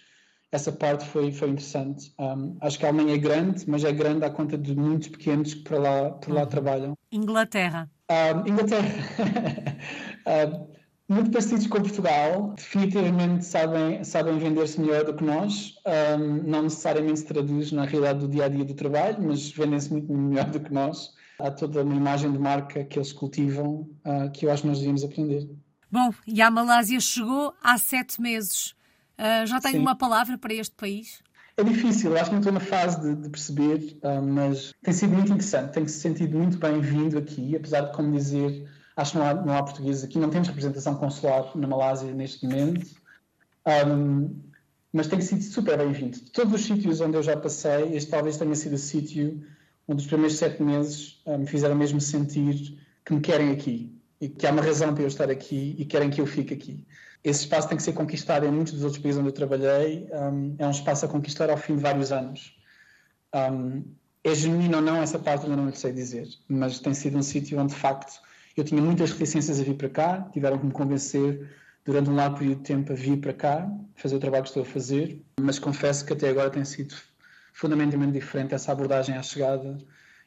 essa 0.52 0.72
parte 0.72 1.06
foi, 1.06 1.32
foi 1.32 1.50
interessante. 1.50 2.14
Um, 2.20 2.58
acho 2.62 2.78
que 2.78 2.86
a 2.86 2.90
Alemanha 2.90 3.16
é 3.16 3.18
grande, 3.18 3.68
mas 3.68 3.84
é 3.84 3.92
grande 3.92 4.26
à 4.26 4.30
conta 4.30 4.58
de 4.58 4.76
muitos 4.76 5.10
pequenos 5.10 5.56
que 5.56 5.62
por 5.62 5.80
lá, 5.80 6.12
por 6.12 6.34
lá 6.34 6.42
uhum. 6.42 6.48
trabalham. 6.48 6.98
Inglaterra. 7.12 7.90
Um, 8.10 8.50
Inglaterra. 8.50 9.78
um, 10.28 10.75
muito 11.08 11.30
parecidos 11.30 11.68
com 11.68 11.80
Portugal, 11.82 12.54
definitivamente 12.56 13.46
sabem, 13.46 14.04
sabem 14.04 14.40
vender-se 14.40 14.80
melhor 14.80 15.04
do 15.04 15.14
que 15.14 15.24
nós. 15.24 15.76
Um, 16.18 16.50
não 16.50 16.64
necessariamente 16.64 17.20
se 17.20 17.26
traduz 17.26 17.72
na 17.72 17.86
realidade 17.86 18.20
do 18.20 18.28
dia 18.28 18.46
a 18.46 18.50
dia 18.50 18.66
do 18.66 18.74
trabalho, 18.74 19.18
mas 19.22 19.52
vendem-se 19.52 19.92
muito 19.92 20.12
melhor 20.12 20.50
do 20.50 20.60
que 20.60 20.74
nós. 20.74 21.14
Há 21.40 21.52
toda 21.52 21.84
uma 21.84 21.96
imagem 21.96 22.32
de 22.32 22.40
marca 22.40 22.84
que 22.84 22.98
eles 22.98 23.14
cultivam 23.14 23.88
uh, 24.06 24.32
que 24.34 24.46
eu 24.46 24.52
acho 24.52 24.64
que 24.64 24.68
nós 24.68 24.80
devíamos 24.80 25.04
aprender. 25.04 25.48
Bom, 25.92 26.12
e 26.26 26.42
a 26.42 26.50
Malásia 26.50 27.00
chegou 27.00 27.54
há 27.62 27.78
sete 27.78 28.20
meses. 28.20 28.72
Uh, 29.20 29.46
já 29.46 29.60
tem 29.62 29.74
Sim. 29.74 29.80
uma 29.80 29.96
palavra 29.96 30.38
para 30.38 30.54
este 30.54 30.76
país? 30.76 31.22
É 31.58 31.64
difícil, 31.64 32.18
acho 32.18 32.26
que 32.26 32.32
não 32.32 32.40
estou 32.40 32.52
na 32.52 32.60
fase 32.60 33.00
de, 33.00 33.16
de 33.16 33.30
perceber, 33.30 33.98
uh, 34.04 34.22
mas 34.22 34.74
tem 34.82 34.94
sido 34.94 35.14
muito 35.14 35.32
interessante. 35.32 35.74
Tenho 35.74 35.88
se 35.88 36.00
sentido 36.00 36.38
muito 36.38 36.58
bem-vindo 36.58 37.18
aqui, 37.18 37.56
apesar 37.56 37.82
de, 37.82 37.94
como 37.94 38.12
dizer, 38.12 38.68
Acho 38.96 39.14
que 39.14 39.18
não 39.18 39.26
há, 39.26 39.34
não 39.34 39.58
há 39.58 39.64
portugueses 39.64 40.04
aqui, 40.04 40.18
não 40.18 40.30
temos 40.30 40.48
representação 40.48 40.96
consular 40.96 41.52
na 41.56 41.68
Malásia 41.68 42.14
neste 42.14 42.46
momento, 42.46 42.96
um, 43.88 44.34
mas 44.94 45.08
tem 45.08 45.20
sido 45.20 45.44
super 45.44 45.78
bem-vindo. 45.78 46.18
De 46.18 46.32
todos 46.32 46.54
os 46.54 46.66
sítios 46.66 47.02
onde 47.02 47.18
eu 47.18 47.24
já 47.24 47.36
passei, 47.36 47.96
este 47.96 48.10
talvez 48.10 48.38
tenha 48.38 48.56
sido 48.56 48.74
o 48.74 48.78
sítio 48.78 49.44
onde 49.88 50.02
os 50.02 50.08
primeiros 50.08 50.38
sete 50.38 50.64
meses 50.64 51.22
um, 51.26 51.40
me 51.40 51.46
fizeram 51.46 51.76
mesmo 51.76 52.00
sentir 52.00 52.80
que 53.04 53.14
me 53.14 53.20
querem 53.20 53.52
aqui 53.52 53.94
e 54.22 54.30
que 54.30 54.48
há 54.48 54.52
uma 54.52 54.62
razão 54.62 54.94
para 54.94 55.04
eu 55.04 55.08
estar 55.08 55.30
aqui 55.30 55.76
e 55.78 55.86
querem 55.86 56.10
que 56.10 56.22
eu 56.22 56.26
fique 56.26 56.54
aqui. 56.54 56.86
Esse 57.24 57.42
espaço 57.42 57.68
tem 57.68 57.76
que 57.76 57.84
ser 57.84 57.94
conquistado 57.94 58.46
em 58.46 58.52
muitos 58.52 58.74
dos 58.74 58.84
outros 58.84 59.02
países 59.02 59.20
onde 59.20 59.30
eu 59.30 59.34
trabalhei. 59.34 60.08
Um, 60.14 60.56
é 60.58 60.68
um 60.68 60.72
espaço 60.72 61.06
a 61.06 61.08
conquistar 61.08 61.50
ao 61.50 61.58
fim 61.58 61.76
de 61.76 61.82
vários 61.82 62.12
anos. 62.12 62.56
Um, 63.34 63.84
é 64.24 64.34
genuíno 64.34 64.78
ou 64.78 64.82
não, 64.82 65.02
essa 65.02 65.20
parte 65.20 65.44
ainda 65.46 65.58
não 65.58 65.68
lhe 65.68 65.76
sei 65.76 65.92
dizer, 65.92 66.28
mas 66.48 66.80
tem 66.80 66.94
sido 66.94 67.18
um 67.18 67.22
sítio 67.22 67.60
onde, 67.60 67.74
de 67.74 67.80
facto, 67.80 68.20
eu 68.56 68.64
tinha 68.64 68.82
muitas 68.82 69.12
reticências 69.12 69.60
a 69.60 69.64
vir 69.64 69.76
para 69.76 69.90
cá, 69.90 70.30
tiveram 70.32 70.58
que 70.58 70.66
me 70.66 70.72
convencer 70.72 71.50
durante 71.84 72.10
um 72.10 72.16
largo 72.16 72.38
período 72.38 72.58
de 72.58 72.64
tempo 72.64 72.92
a 72.92 72.96
vir 72.96 73.18
para 73.18 73.34
cá, 73.34 73.72
fazer 73.96 74.16
o 74.16 74.20
trabalho 74.20 74.44
que 74.44 74.50
estou 74.50 74.64
a 74.64 74.66
fazer, 74.66 75.22
mas 75.40 75.60
confesso 75.60 76.06
que 76.06 76.14
até 76.14 76.30
agora 76.30 76.50
tem 76.50 76.66
sido 76.66 76.96
fundamentalmente 77.54 78.14
diferente 78.14 78.56
essa 78.56 78.72
abordagem 78.72 79.16
à 79.16 79.22
chegada 79.22 79.78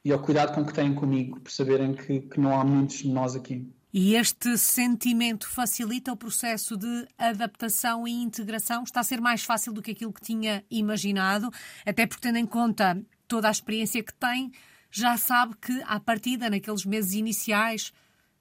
e 0.04 0.12
ao 0.12 0.18
cuidado 0.20 0.54
com 0.54 0.64
que 0.64 0.72
têm 0.72 0.94
comigo, 0.94 1.40
por 1.40 1.50
saberem 1.50 1.94
que, 1.94 2.20
que 2.20 2.40
não 2.40 2.58
há 2.58 2.64
muitos 2.64 2.98
de 2.98 3.08
nós 3.08 3.34
aqui. 3.34 3.68
E 3.92 4.14
este 4.14 4.56
sentimento 4.58 5.48
facilita 5.48 6.12
o 6.12 6.16
processo 6.16 6.76
de 6.76 7.08
adaptação 7.16 8.06
e 8.06 8.12
integração? 8.12 8.84
Está 8.84 9.00
a 9.00 9.04
ser 9.04 9.20
mais 9.20 9.42
fácil 9.42 9.72
do 9.72 9.82
que 9.82 9.90
aquilo 9.90 10.12
que 10.12 10.20
tinha 10.20 10.62
imaginado, 10.70 11.50
até 11.84 12.06
porque, 12.06 12.22
tendo 12.22 12.36
em 12.36 12.46
conta 12.46 13.02
toda 13.26 13.48
a 13.48 13.50
experiência 13.50 14.02
que 14.02 14.14
tem, 14.14 14.52
já 14.90 15.16
sabe 15.16 15.54
que, 15.60 15.82
à 15.86 15.98
partida, 15.98 16.50
naqueles 16.50 16.84
meses 16.84 17.14
iniciais, 17.14 17.92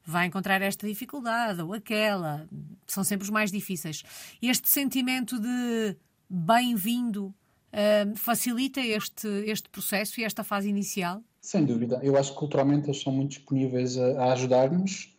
vai 0.08 0.26
encontrar 0.26 0.62
esta 0.62 0.88
dificuldade 0.88 1.62
ou 1.62 1.74
aquela. 1.74 2.48
São 2.88 3.04
sempre 3.04 3.26
os 3.26 3.30
mais 3.30 3.52
difíceis. 3.52 4.04
Este 4.42 4.70
sentimento 4.70 5.38
de 5.38 5.98
bem-vindo 6.30 7.26
uh, 7.26 8.16
facilita 8.16 8.80
este, 8.80 9.28
este 9.46 9.68
processo 9.70 10.22
e 10.22 10.24
esta 10.24 10.46
fase 10.46 10.70
inicial? 10.70 11.22
Sem 11.42 11.66
dúvida. 11.66 12.00
Eu 12.02 12.18
acho 12.18 12.32
que 12.32 12.38
culturalmente 12.38 12.88
eles 12.88 13.02
são 13.02 13.12
muito 13.12 13.32
disponíveis 13.32 13.98
a, 13.98 14.24
a 14.24 14.34
ajudar-nos. 14.34 15.14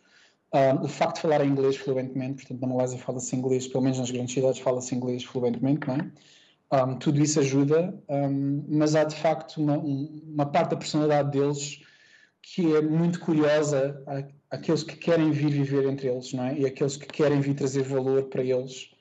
Uh, 0.51 0.83
o 0.83 0.87
facto 0.87 1.17
de 1.17 1.21
falar 1.21 1.45
inglês 1.45 1.77
fluentemente, 1.77 2.41
portanto, 2.41 2.59
na 2.59 2.67
Malásia 2.67 2.97
fala-se 2.97 3.35
inglês, 3.35 3.67
pelo 3.67 3.83
menos 3.83 3.99
nas 3.99 4.09
grandes 4.09 4.33
cidades 4.33 4.59
fala-se 4.59 4.95
inglês 4.95 5.23
fluentemente, 5.23 5.87
não 5.87 5.95
é? 5.95 6.11
Um, 6.71 6.95
tudo 6.97 7.19
isso 7.19 7.39
ajuda, 7.39 7.99
um, 8.07 8.63
mas 8.67 8.95
há 8.95 9.03
de 9.03 9.15
facto 9.15 9.57
uma, 9.57 9.77
uma, 9.77 10.45
parte 10.45 10.71
da 10.71 10.77
personalidade 10.77 11.31
deles 11.31 11.81
que 12.43 12.75
é 12.75 12.81
muito 12.81 13.19
curiosa 13.19 14.03
àqueles 14.51 14.83
que 14.83 14.95
querem 14.95 15.31
vir 15.31 15.49
viver 15.49 15.85
entre 15.85 16.07
eles, 16.07 16.33
não 16.33 16.43
é? 16.43 16.59
E 16.59 16.65
aqueles 16.65 16.97
que 16.97 17.07
querem 17.07 17.39
vir 17.39 17.55
trazer 17.55 17.83
valor 17.83 18.23
para 18.23 18.43
eles. 18.43 18.91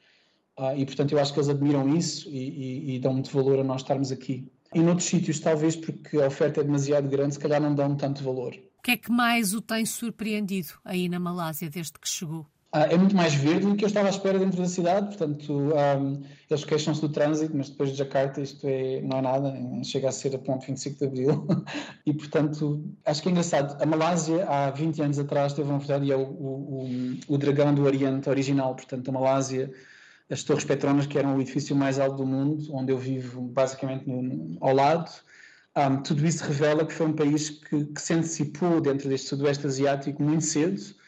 Uh, 0.58 0.76
e 0.76 0.84
portanto 0.84 1.12
eu 1.12 1.18
acho 1.20 1.32
que 1.32 1.38
eles 1.38 1.48
admiram 1.48 1.88
isso 1.96 2.28
e, 2.28 2.92
e, 2.92 2.96
e 2.96 2.98
dão 2.98 3.12
muito 3.12 3.30
valor 3.30 3.60
a 3.60 3.64
nós 3.64 3.82
estarmos 3.82 4.10
aqui. 4.10 4.50
E 4.74 4.80
noutros 4.80 5.08
sítios, 5.08 5.40
talvez 5.40 5.76
porque 5.76 6.18
a 6.18 6.26
oferta 6.26 6.60
é 6.60 6.64
demasiado 6.64 7.08
grande, 7.08 7.34
se 7.34 7.40
calhar 7.40 7.60
não 7.60 7.74
dão 7.74 7.96
tanto 7.96 8.22
valor. 8.22 8.54
O 8.78 8.82
que 8.82 8.90
é 8.92 8.96
que 8.96 9.10
mais 9.10 9.54
o 9.54 9.60
tem 9.60 9.86
surpreendido 9.86 10.74
aí 10.84 11.08
na 11.08 11.18
Malásia 11.18 11.70
desde 11.70 11.92
que 11.92 12.08
chegou? 12.08 12.46
Ah, 12.70 12.82
é 12.82 12.98
muito 12.98 13.16
mais 13.16 13.32
verde 13.32 13.66
do 13.66 13.74
que 13.74 13.82
eu 13.82 13.88
estava 13.88 14.08
à 14.08 14.10
espera 14.10 14.38
dentro 14.38 14.60
da 14.60 14.68
cidade, 14.68 15.06
portanto, 15.06 15.54
um, 15.54 16.22
eles 16.50 16.64
queixam-se 16.66 17.00
do 17.00 17.08
trânsito, 17.08 17.56
mas 17.56 17.70
depois 17.70 17.90
de 17.90 17.96
Jakarta 17.96 18.42
isto 18.42 18.66
é, 18.66 19.00
não 19.00 19.18
é 19.18 19.22
nada, 19.22 19.54
chega 19.82 20.10
a 20.10 20.12
ser 20.12 20.34
a 20.34 20.38
ponto 20.38 20.66
25 20.66 20.98
de 20.98 21.04
Abril. 21.06 21.46
e, 22.04 22.12
portanto, 22.12 22.84
acho 23.06 23.22
que 23.22 23.28
é 23.28 23.30
engraçado. 23.30 23.82
A 23.82 23.86
Malásia, 23.86 24.46
há 24.46 24.70
20 24.70 25.00
anos 25.00 25.18
atrás, 25.18 25.54
teve 25.54 25.66
uma 25.70 25.78
verdade, 25.78 26.06
e 26.06 26.12
é 26.12 26.16
o, 26.16 26.20
o, 26.20 26.90
o, 27.28 27.38
dragão 27.38 27.74
do 27.74 27.84
Oriente 27.84 28.28
original, 28.28 28.74
portanto, 28.74 29.08
a 29.08 29.12
Malásia, 29.12 29.72
as 30.28 30.42
Torres 30.42 30.64
Petronas, 30.64 31.06
que 31.06 31.18
eram 31.18 31.38
o 31.38 31.40
edifício 31.40 31.74
mais 31.74 31.98
alto 31.98 32.18
do 32.18 32.26
mundo, 32.26 32.62
onde 32.74 32.92
eu 32.92 32.98
vivo 32.98 33.40
basicamente 33.40 34.06
no, 34.06 34.58
ao 34.60 34.74
lado, 34.74 35.10
um, 35.74 36.02
tudo 36.02 36.26
isso 36.26 36.44
revela 36.44 36.84
que 36.84 36.92
foi 36.92 37.06
um 37.06 37.14
país 37.14 37.48
que, 37.48 37.86
que 37.86 38.02
se 38.02 38.12
antecipou 38.12 38.78
dentro 38.78 39.08
deste 39.08 39.28
Sudoeste 39.28 39.66
Asiático 39.66 40.22
muito 40.22 40.44
cedo, 40.44 40.98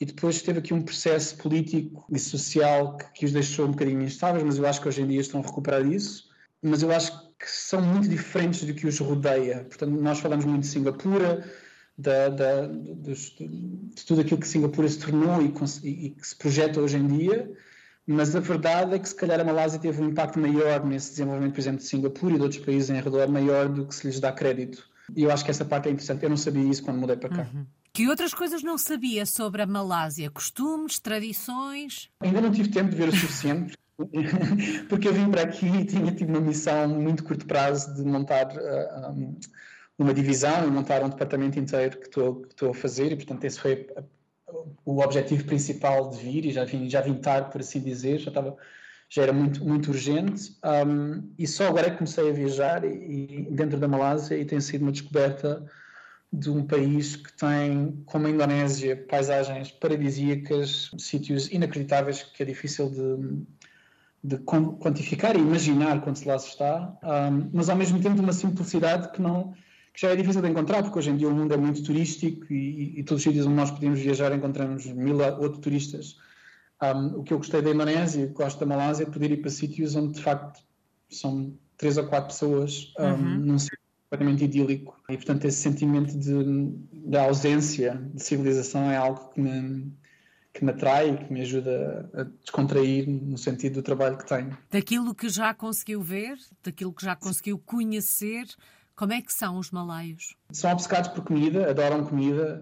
e 0.00 0.06
depois 0.06 0.40
teve 0.40 0.60
aqui 0.60 0.72
um 0.72 0.80
processo 0.80 1.36
político 1.36 2.06
e 2.10 2.18
social 2.18 2.96
que, 2.96 3.12
que, 3.12 3.26
os 3.26 3.32
deixou 3.32 3.66
um 3.66 3.72
bocadinho 3.72 4.02
instáveis, 4.02 4.42
mas 4.42 4.56
eu 4.56 4.66
acho 4.66 4.80
que 4.80 4.88
hoje 4.88 5.02
em 5.02 5.06
dia 5.06 5.20
estão 5.20 5.40
a 5.40 5.46
recuperar 5.46 5.86
isso. 5.86 6.30
Mas 6.62 6.82
eu 6.82 6.90
acho 6.90 7.12
que 7.38 7.50
são 7.50 7.82
muito 7.82 8.08
diferentes 8.08 8.64
do 8.64 8.72
que 8.72 8.86
os 8.86 8.98
rodeia. 8.98 9.64
Portanto, 9.64 9.92
nós 9.92 10.18
falamos 10.18 10.44
muito 10.46 10.62
de 10.62 10.68
Singapura, 10.68 11.44
da, 11.96 12.30
da, 12.30 12.66
de, 12.66 13.14
de, 13.14 14.04
tudo 14.06 14.22
aquilo 14.22 14.40
que 14.40 14.48
Singapura 14.48 14.88
se 14.88 14.98
tornou 14.98 15.42
e, 15.42 15.52
e, 15.84 16.10
que 16.10 16.26
se 16.26 16.34
projeta 16.34 16.80
hoje 16.80 16.96
em 16.96 17.06
dia, 17.06 17.52
mas 18.06 18.34
a 18.34 18.40
verdade 18.40 18.94
é 18.94 18.98
que 18.98 19.08
se 19.08 19.14
calhar 19.14 19.38
a 19.38 19.44
Malásia 19.44 19.78
teve 19.78 20.02
um 20.02 20.08
impacto 20.08 20.38
maior 20.38 20.84
nesse 20.84 21.10
desenvolvimento, 21.10 21.52
por 21.52 21.60
exemplo, 21.60 21.80
de 21.80 21.86
Singapura 21.86 22.34
e 22.34 22.36
de 22.36 22.42
outros 22.42 22.64
países 22.64 22.88
em 22.88 23.00
redor, 23.00 23.28
maior 23.28 23.68
do 23.68 23.86
que 23.86 23.94
se 23.94 24.06
lhes 24.06 24.18
dá 24.18 24.32
crédito. 24.32 24.88
E 25.14 25.24
eu 25.24 25.30
acho 25.30 25.44
que 25.44 25.50
essa 25.50 25.64
parte 25.64 25.88
é 25.88 25.92
interessante. 25.92 26.22
Eu 26.22 26.30
não 26.30 26.36
sabia 26.36 26.62
isso 26.62 26.82
quando 26.82 26.98
mudei 26.98 27.16
para 27.16 27.28
cá. 27.28 27.50
Uhum. 27.52 27.66
Que 28.00 28.08
outras 28.08 28.32
coisas 28.32 28.62
não 28.62 28.78
sabia 28.78 29.26
sobre 29.26 29.60
a 29.60 29.66
Malásia? 29.66 30.30
Costumes, 30.30 30.98
tradições? 30.98 32.08
Ainda 32.20 32.40
não 32.40 32.50
tive 32.50 32.70
tempo 32.70 32.88
de 32.88 32.96
ver 32.96 33.10
o 33.10 33.12
suficiente, 33.14 33.76
porque 34.88 35.06
eu 35.06 35.12
vim 35.12 35.30
para 35.30 35.42
aqui 35.42 35.66
e 35.66 35.84
tinha 35.84 36.10
tido 36.10 36.30
uma 36.30 36.40
missão 36.40 36.88
muito 36.88 37.22
curto 37.22 37.44
prazo 37.44 37.94
de 37.94 38.02
montar 38.02 38.46
uh, 38.56 38.58
ah, 38.58 39.10
um, 39.14 39.38
uma 39.98 40.14
divisão 40.14 40.66
e 40.66 40.70
montar 40.70 41.04
um 41.04 41.10
departamento 41.10 41.58
inteiro 41.58 41.98
que 41.98 42.06
estou, 42.06 42.70
a 42.70 42.72
fazer, 42.72 43.12
e 43.12 43.16
portanto 43.16 43.44
esse 43.44 43.60
foi 43.60 43.86
o 44.82 45.02
objetivo 45.02 45.44
principal 45.44 46.08
de 46.08 46.16
vir, 46.22 46.46
e 46.46 46.52
já 46.52 46.64
vim, 46.64 46.88
já 46.88 47.02
vim 47.02 47.16
tarde, 47.16 47.52
por 47.52 47.60
assim 47.60 47.80
dizer, 47.80 48.18
já 48.18 48.30
estava 48.30 48.56
já 49.10 49.24
era 49.24 49.32
muito, 49.34 49.62
muito 49.62 49.90
urgente 49.90 50.56
um, 50.86 51.34
e 51.38 51.46
só 51.46 51.66
agora 51.66 51.88
é 51.88 51.90
que 51.90 51.98
comecei 51.98 52.30
a 52.30 52.32
viajar 52.32 52.82
e, 52.82 52.88
e, 52.88 53.50
dentro 53.50 53.78
da 53.78 53.86
Malásia 53.86 54.38
e 54.38 54.44
tem 54.46 54.58
sido 54.58 54.82
uma 54.82 54.92
descoberta 54.92 55.62
de 56.32 56.48
um 56.48 56.64
país 56.64 57.16
que 57.16 57.32
tem, 57.32 58.02
como 58.06 58.26
a 58.26 58.30
Indonésia, 58.30 58.96
paisagens 59.08 59.70
paradisíacas, 59.72 60.90
sítios 60.96 61.50
inacreditáveis 61.50 62.22
que 62.22 62.42
é 62.42 62.46
difícil 62.46 62.88
de, 62.88 63.42
de 64.22 64.38
quantificar 64.44 65.36
e 65.36 65.40
imaginar 65.40 66.00
quando 66.02 66.16
se 66.16 66.28
lá 66.28 66.38
se 66.38 66.50
está, 66.50 66.96
um, 67.02 67.50
mas 67.52 67.68
ao 67.68 67.76
mesmo 67.76 68.00
tempo 68.00 68.22
uma 68.22 68.32
simplicidade 68.32 69.10
que 69.12 69.20
não 69.20 69.54
que 69.92 70.00
já 70.02 70.10
é 70.10 70.16
difícil 70.16 70.40
de 70.40 70.48
encontrar, 70.48 70.84
porque 70.84 70.98
hoje 71.00 71.10
em 71.10 71.16
dia 71.16 71.28
o 71.28 71.34
mundo 71.34 71.52
é 71.52 71.56
muito 71.56 71.82
turístico 71.82 72.52
e, 72.52 72.54
e, 72.54 73.00
e 73.00 73.02
todos 73.02 73.20
os 73.20 73.24
sítios 73.24 73.44
onde 73.44 73.56
nós 73.56 73.72
podemos 73.72 73.98
viajar 73.98 74.32
encontramos 74.32 74.86
mil 74.86 75.18
outros 75.18 75.58
turistas. 75.58 76.16
Um, 76.80 77.18
o 77.18 77.22
que 77.24 77.34
eu 77.34 77.38
gostei 77.38 77.60
da 77.60 77.70
Indonésia, 77.70 78.28
gosto 78.28 78.60
da 78.60 78.66
Malásia, 78.66 79.02
é 79.02 79.10
poder 79.10 79.32
ir 79.32 79.38
para 79.38 79.50
sítios 79.50 79.96
onde 79.96 80.14
de 80.14 80.22
facto 80.22 80.62
são 81.10 81.52
três 81.76 81.98
ou 81.98 82.06
quatro 82.06 82.28
pessoas 82.28 82.94
um, 82.98 83.04
uhum. 83.04 83.36
num 83.38 83.58
sítio 83.58 83.78
completamente 84.10 84.44
idílico. 84.44 85.00
E, 85.08 85.16
portanto, 85.16 85.44
esse 85.44 85.58
sentimento 85.58 86.18
de, 86.18 86.72
de 86.92 87.16
ausência 87.16 87.94
de 88.12 88.22
civilização 88.22 88.90
é 88.90 88.96
algo 88.96 89.30
que 89.32 89.40
me, 89.40 89.92
que 90.52 90.64
me 90.64 90.72
atrai 90.72 91.10
e 91.10 91.16
que 91.16 91.32
me 91.32 91.40
ajuda 91.42 92.10
a 92.12 92.24
descontrair 92.24 93.08
no 93.08 93.38
sentido 93.38 93.74
do 93.74 93.82
trabalho 93.82 94.18
que 94.18 94.26
tenho. 94.26 94.58
Daquilo 94.68 95.14
que 95.14 95.28
já 95.28 95.54
conseguiu 95.54 96.02
ver, 96.02 96.36
daquilo 96.62 96.92
que 96.92 97.04
já 97.04 97.14
conseguiu 97.14 97.56
conhecer, 97.58 98.46
como 98.96 99.12
é 99.12 99.22
que 99.22 99.32
são 99.32 99.56
os 99.58 99.70
malaios? 99.70 100.34
São 100.50 100.72
obcecados 100.72 101.10
por 101.12 101.24
comida, 101.24 101.70
adoram 101.70 102.04
comida. 102.04 102.60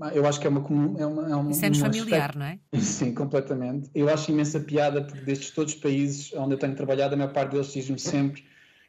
Uh, 0.00 0.08
eu 0.14 0.26
acho 0.26 0.40
que 0.40 0.46
é 0.46 0.50
uma. 0.50 0.60
É 0.98 1.06
uma, 1.06 1.28
é 1.30 1.36
uma 1.36 1.50
Isso 1.50 1.64
é-nos 1.64 1.78
familiar, 1.78 2.30
aspecto... 2.30 2.38
não 2.38 2.46
é? 2.46 2.58
Sim, 2.80 3.14
completamente. 3.14 3.90
Eu 3.94 4.08
acho 4.08 4.32
imensa 4.32 4.58
piada, 4.58 5.04
porque 5.04 5.20
destes 5.20 5.50
todos 5.50 5.74
os 5.74 5.78
países 5.78 6.32
onde 6.32 6.54
eu 6.54 6.58
tenho 6.58 6.74
trabalhado, 6.74 7.14
a 7.14 7.16
maior 7.18 7.34
parte 7.34 7.52
deles 7.52 7.70
diz-me 7.70 7.98
sempre 7.98 8.42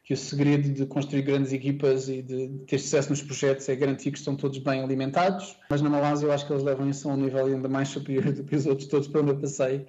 que 0.06 0.14
o 0.14 0.16
segredo 0.16 0.72
de 0.72 0.86
construir 0.86 1.22
grandes 1.22 1.52
equipas 1.52 2.08
e 2.08 2.22
de 2.22 2.48
ter 2.68 2.78
sucesso 2.78 3.10
nos 3.10 3.20
projetos 3.20 3.68
é 3.68 3.74
garantir 3.74 4.12
que 4.12 4.18
estão 4.18 4.36
todos 4.36 4.56
bem 4.58 4.80
alimentados. 4.80 5.58
Mas 5.68 5.82
na 5.82 5.90
Malásia 5.90 6.26
eu 6.26 6.32
acho 6.32 6.46
que 6.46 6.52
eles 6.52 6.62
levam 6.62 6.88
isso 6.88 7.10
a 7.10 7.12
um 7.12 7.16
nível 7.16 7.44
ainda 7.44 7.68
mais 7.68 7.88
superior 7.88 8.22
do 8.32 8.44
que 8.44 8.54
os 8.54 8.66
outros 8.66 8.86
todos 8.86 9.08
por 9.08 9.22
onde 9.22 9.32
eu 9.32 9.38
passei. 9.40 9.84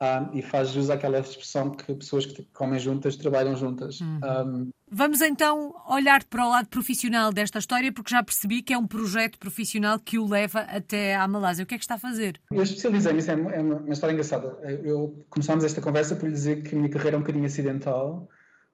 Ah, 0.00 0.30
e 0.32 0.42
faz 0.42 0.68
jus 0.68 0.90
àquela 0.90 1.18
expressão 1.18 1.72
que 1.72 1.92
pessoas 1.92 2.24
que 2.24 2.44
comem 2.54 2.78
juntas 2.78 3.16
trabalham 3.16 3.56
juntas. 3.56 4.00
Uhum. 4.00 4.20
Um... 4.22 4.70
Vamos 4.88 5.20
então 5.20 5.74
olhar 5.90 6.22
para 6.22 6.46
o 6.46 6.50
lado 6.50 6.68
profissional 6.68 7.32
desta 7.32 7.58
história, 7.58 7.92
porque 7.92 8.14
já 8.14 8.22
percebi 8.22 8.62
que 8.62 8.72
é 8.72 8.78
um 8.78 8.86
projeto 8.86 9.40
profissional 9.40 9.98
que 9.98 10.20
o 10.20 10.28
leva 10.28 10.60
até 10.60 11.16
à 11.16 11.26
Malásia. 11.26 11.64
O 11.64 11.66
que 11.66 11.74
é 11.74 11.78
que 11.78 11.82
está 11.82 11.96
a 11.96 11.98
fazer? 11.98 12.40
Eu 12.52 12.62
especializei-me, 12.62 13.18
isso 13.18 13.32
é 13.32 13.34
uma 13.34 13.92
história 13.92 14.12
engraçada. 14.12 14.56
Eu 14.84 15.26
começámos 15.28 15.64
esta 15.64 15.80
conversa 15.80 16.14
por 16.14 16.26
lhe 16.26 16.32
dizer 16.32 16.62
que 16.62 16.76
a 16.76 16.78
minha 16.78 16.88
carreira 16.90 17.16
é 17.16 17.18
um 17.18 17.22
bocadinho 17.22 17.46
acidental 17.46 18.28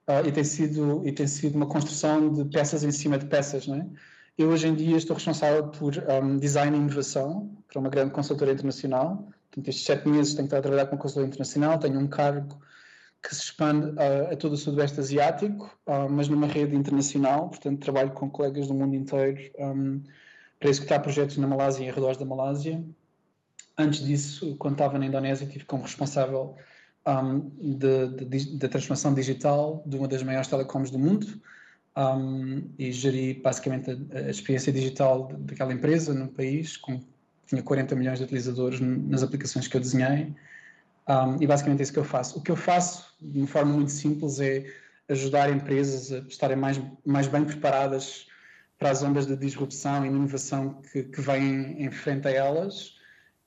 uh, 0.07 0.27
e, 0.27 0.31
tem 0.31 0.43
sido, 0.43 1.01
e 1.05 1.11
tem 1.11 1.27
sido 1.27 1.55
uma 1.55 1.65
construção 1.65 2.31
de 2.33 2.45
peças 2.45 2.83
em 2.83 2.91
cima 2.91 3.17
de 3.17 3.25
peças, 3.25 3.67
não 3.67 3.75
é? 3.75 3.85
Eu 4.37 4.49
hoje 4.49 4.67
em 4.67 4.75
dia 4.75 4.97
estou 4.97 5.15
responsável 5.15 5.67
por 5.69 5.95
um, 5.97 6.37
design 6.37 6.75
e 6.75 6.79
inovação 6.79 7.49
para 7.69 7.79
uma 7.79 7.89
grande 7.89 8.11
consultora 8.11 8.51
internacional. 8.51 9.29
Portanto, 9.49 9.69
estes 9.69 9.85
sete 9.85 10.09
meses 10.09 10.33
tenho 10.33 10.45
estado 10.45 10.59
a 10.59 10.61
trabalhar 10.61 10.85
com 10.87 10.95
uma 10.95 11.01
consultora 11.01 11.27
internacional, 11.27 11.79
tenho 11.79 11.97
um 11.97 12.07
cargo 12.07 12.59
que 13.23 13.33
se 13.33 13.43
expande 13.43 13.87
uh, 13.91 14.33
a 14.33 14.35
todo 14.35 14.53
o 14.53 14.57
Sudoeste 14.57 14.99
Asiático, 14.99 15.65
uh, 15.87 16.09
mas 16.09 16.27
numa 16.27 16.47
rede 16.47 16.75
internacional, 16.75 17.47
portanto 17.49 17.79
trabalho 17.79 18.11
com 18.11 18.29
colegas 18.29 18.67
do 18.67 18.73
mundo 18.73 18.93
inteiro 18.93 19.39
um, 19.57 20.03
para 20.59 20.69
executar 20.69 21.01
projetos 21.01 21.37
na 21.37 21.47
Malásia 21.47 21.85
e 21.85 21.89
arredores 21.89 22.17
da 22.17 22.25
Malásia. 22.25 22.83
Antes 23.77 24.05
disso, 24.05 24.55
quando 24.57 24.73
estava 24.73 24.99
na 24.99 25.05
Indonésia, 25.05 25.47
tive 25.47 25.65
como 25.65 25.83
responsável 25.83 26.55
um, 27.07 27.51
da 28.57 28.67
transformação 28.67 29.13
digital 29.13 29.83
de 29.85 29.97
uma 29.97 30.07
das 30.07 30.23
maiores 30.23 30.47
telecoms 30.47 30.89
do 30.89 30.97
mundo 30.97 31.27
um, 31.95 32.67
e 32.77 32.91
geri 32.91 33.35
basicamente 33.35 33.91
a, 33.91 34.17
a, 34.17 34.29
experiência 34.29 34.71
digital 34.71 35.31
daquela 35.39 35.73
empresa 35.73 36.13
no 36.13 36.27
país, 36.27 36.77
com, 36.77 36.99
tinha 37.45 37.61
40 37.61 37.95
milhões 37.95 38.19
de 38.19 38.25
utilizadores 38.25 38.79
nas 38.79 39.23
aplicações 39.23 39.67
que 39.67 39.77
eu 39.77 39.81
desenhei 39.81 40.33
um, 41.07 41.41
e 41.41 41.45
basicamente 41.47 41.81
é 41.81 41.83
isso 41.83 41.93
que 41.93 41.99
eu 41.99 42.03
faço. 42.03 42.39
O 42.39 42.41
que 42.41 42.51
eu 42.51 42.55
faço, 42.55 43.15
de 43.21 43.37
uma 43.37 43.47
forma 43.47 43.73
muito 43.73 43.91
simples, 43.91 44.39
é 44.39 44.65
ajudar 45.07 45.51
empresas 45.51 46.11
a 46.11 46.17
estarem 46.27 46.57
mais, 46.57 46.81
mais 47.05 47.27
bem 47.27 47.45
preparadas 47.45 48.27
para 48.79 48.89
as 48.89 49.03
ondas 49.03 49.27
de 49.27 49.37
disrupção 49.37 50.03
e 50.03 50.07
inovação 50.07 50.81
que, 50.91 51.03
que 51.03 51.21
vêm 51.21 51.83
em 51.83 51.91
frente 51.91 52.27
a 52.27 52.31
elas 52.31 52.95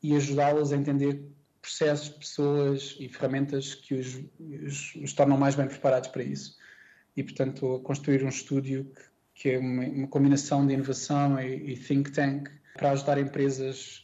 e 0.03 0.15
ajudá-las 0.15 0.73
a 0.73 0.77
entender 0.77 1.21
processos, 1.69 2.09
pessoas 2.09 2.97
e 2.99 3.09
ferramentas 3.09 3.75
que 3.75 3.95
os, 3.95 4.21
os, 4.67 4.95
os, 4.97 5.13
tornam 5.13 5.37
mais 5.37 5.55
bem 5.55 5.69
preparados 5.69 6.09
para 6.09 6.23
isso. 6.23 6.57
E, 7.15 7.23
portanto, 7.23 7.81
construir 7.85 8.25
um 8.25 8.29
estúdio 8.29 8.91
que, 9.35 9.43
que 9.43 9.51
é 9.51 9.59
uma, 9.59 9.85
uma, 9.85 10.09
combinação 10.09 10.67
de 10.67 10.73
inovação 10.73 11.39
e, 11.39 11.73
e, 11.73 11.77
think 11.77 12.11
tank 12.13 12.49
para 12.75 12.93
ajudar 12.93 13.19
empresas 13.19 14.03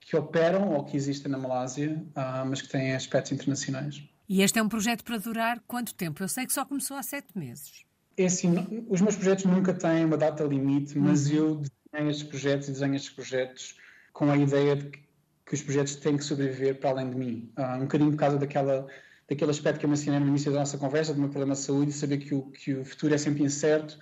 que 0.00 0.16
operam 0.16 0.74
ou 0.74 0.84
que 0.84 0.96
existem 0.96 1.30
na 1.30 1.38
Malásia, 1.38 2.04
uh, 2.10 2.46
mas 2.46 2.60
que 2.60 2.68
têm 2.68 2.94
aspectos 2.94 3.32
internacionais. 3.32 4.02
E 4.28 4.42
este 4.42 4.58
é 4.58 4.62
um 4.62 4.68
projeto 4.68 5.02
para 5.02 5.16
durar 5.16 5.60
quanto 5.66 5.94
tempo? 5.94 6.22
Eu 6.22 6.28
sei 6.28 6.46
que 6.46 6.52
só 6.52 6.64
começou 6.64 6.96
há 6.96 7.02
sete 7.02 7.38
meses. 7.38 7.84
É 8.16 8.26
assim, 8.26 8.84
os 8.88 9.00
meus 9.00 9.16
projetos 9.16 9.44
nunca 9.44 9.72
têm 9.72 10.04
uma 10.04 10.16
data 10.16 10.44
limite, 10.44 10.98
mas 10.98 11.30
uhum. 11.30 11.36
eu 11.36 11.62
desenho 11.92 12.10
estes 12.10 12.28
projetos 12.28 12.68
e 12.68 12.72
desenho 12.72 12.94
estes 12.96 13.12
projetos 13.12 13.76
com 14.12 14.30
a 14.30 14.36
ideia 14.36 14.76
de 14.76 14.90
que 14.90 15.07
que 15.48 15.54
os 15.54 15.62
projetos 15.62 15.96
têm 15.96 16.16
que 16.16 16.24
sobreviver 16.24 16.78
para 16.78 16.90
além 16.90 17.10
de 17.10 17.16
mim. 17.16 17.52
Uh, 17.58 17.76
um 17.76 17.80
bocadinho 17.80 18.10
por 18.10 18.18
causa 18.18 18.38
daquela, 18.38 18.86
daquele 19.28 19.50
aspecto 19.50 19.80
que 19.80 19.86
eu 19.86 19.90
mencionei 19.90 20.20
no 20.20 20.28
início 20.28 20.52
da 20.52 20.58
nossa 20.58 20.76
conversa, 20.76 21.14
do 21.14 21.20
meu 21.20 21.30
problema 21.30 21.54
de 21.54 21.60
saúde, 21.60 21.90
e 21.90 21.94
saber 21.94 22.18
que 22.18 22.34
o, 22.34 22.42
que 22.42 22.74
o 22.74 22.84
futuro 22.84 23.14
é 23.14 23.18
sempre 23.18 23.42
incerto 23.42 23.98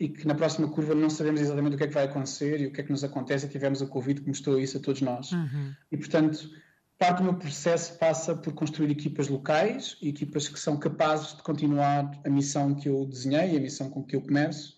e 0.00 0.08
que 0.08 0.26
na 0.26 0.34
próxima 0.34 0.68
curva 0.68 0.94
não 0.94 1.10
sabemos 1.10 1.40
exatamente 1.40 1.74
o 1.74 1.78
que 1.78 1.84
é 1.84 1.86
que 1.86 1.94
vai 1.94 2.04
acontecer 2.04 2.60
e 2.60 2.66
o 2.66 2.72
que 2.72 2.80
é 2.80 2.84
que 2.84 2.90
nos 2.90 3.04
acontece 3.04 3.46
e 3.46 3.48
tivemos 3.48 3.80
a 3.82 3.86
Covid 3.86 4.20
que 4.22 4.28
mostrou 4.28 4.58
isso 4.58 4.78
a 4.78 4.80
todos 4.80 5.00
nós. 5.02 5.32
Uhum. 5.32 5.72
E, 5.92 5.96
portanto, 5.96 6.50
parte 6.98 7.18
do 7.18 7.24
meu 7.24 7.34
processo 7.34 7.98
passa 7.98 8.34
por 8.34 8.52
construir 8.54 8.90
equipas 8.90 9.28
locais, 9.28 9.96
equipas 10.02 10.48
que 10.48 10.58
são 10.58 10.78
capazes 10.78 11.36
de 11.36 11.42
continuar 11.42 12.10
a 12.24 12.30
missão 12.30 12.74
que 12.74 12.88
eu 12.88 13.06
desenhei, 13.06 13.56
a 13.56 13.60
missão 13.60 13.90
com 13.90 14.02
que 14.02 14.16
eu 14.16 14.22
começo. 14.22 14.76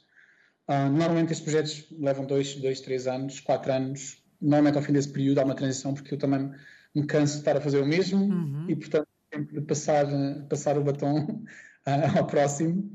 Uh, 0.68 0.90
normalmente 0.90 1.33
estes 1.33 1.40
projetos 1.40 1.87
levam 1.98 2.26
dois, 2.26 2.54
dois, 2.57 2.81
três 2.81 3.07
anos, 3.07 3.40
quatro 3.40 3.72
anos. 3.72 4.22
Normalmente 4.40 4.77
ao 4.77 4.83
fim 4.83 4.92
desse 4.92 5.09
período 5.09 5.38
há 5.40 5.44
uma 5.44 5.55
transição 5.55 5.94
porque 5.94 6.14
eu 6.14 6.18
também 6.18 6.51
me 6.94 7.07
canso 7.07 7.35
de 7.35 7.38
estar 7.40 7.57
a 7.57 7.61
fazer 7.61 7.81
o 7.81 7.87
mesmo 7.87 8.24
uhum. 8.24 8.66
e 8.68 8.77
portanto 8.77 9.09
sempre 9.33 9.61
passar, 9.62 10.07
passar 10.48 10.79
o 10.79 10.85
batom 10.85 11.20
uh, 11.20 11.44
ao 12.18 12.27
próximo. 12.27 12.90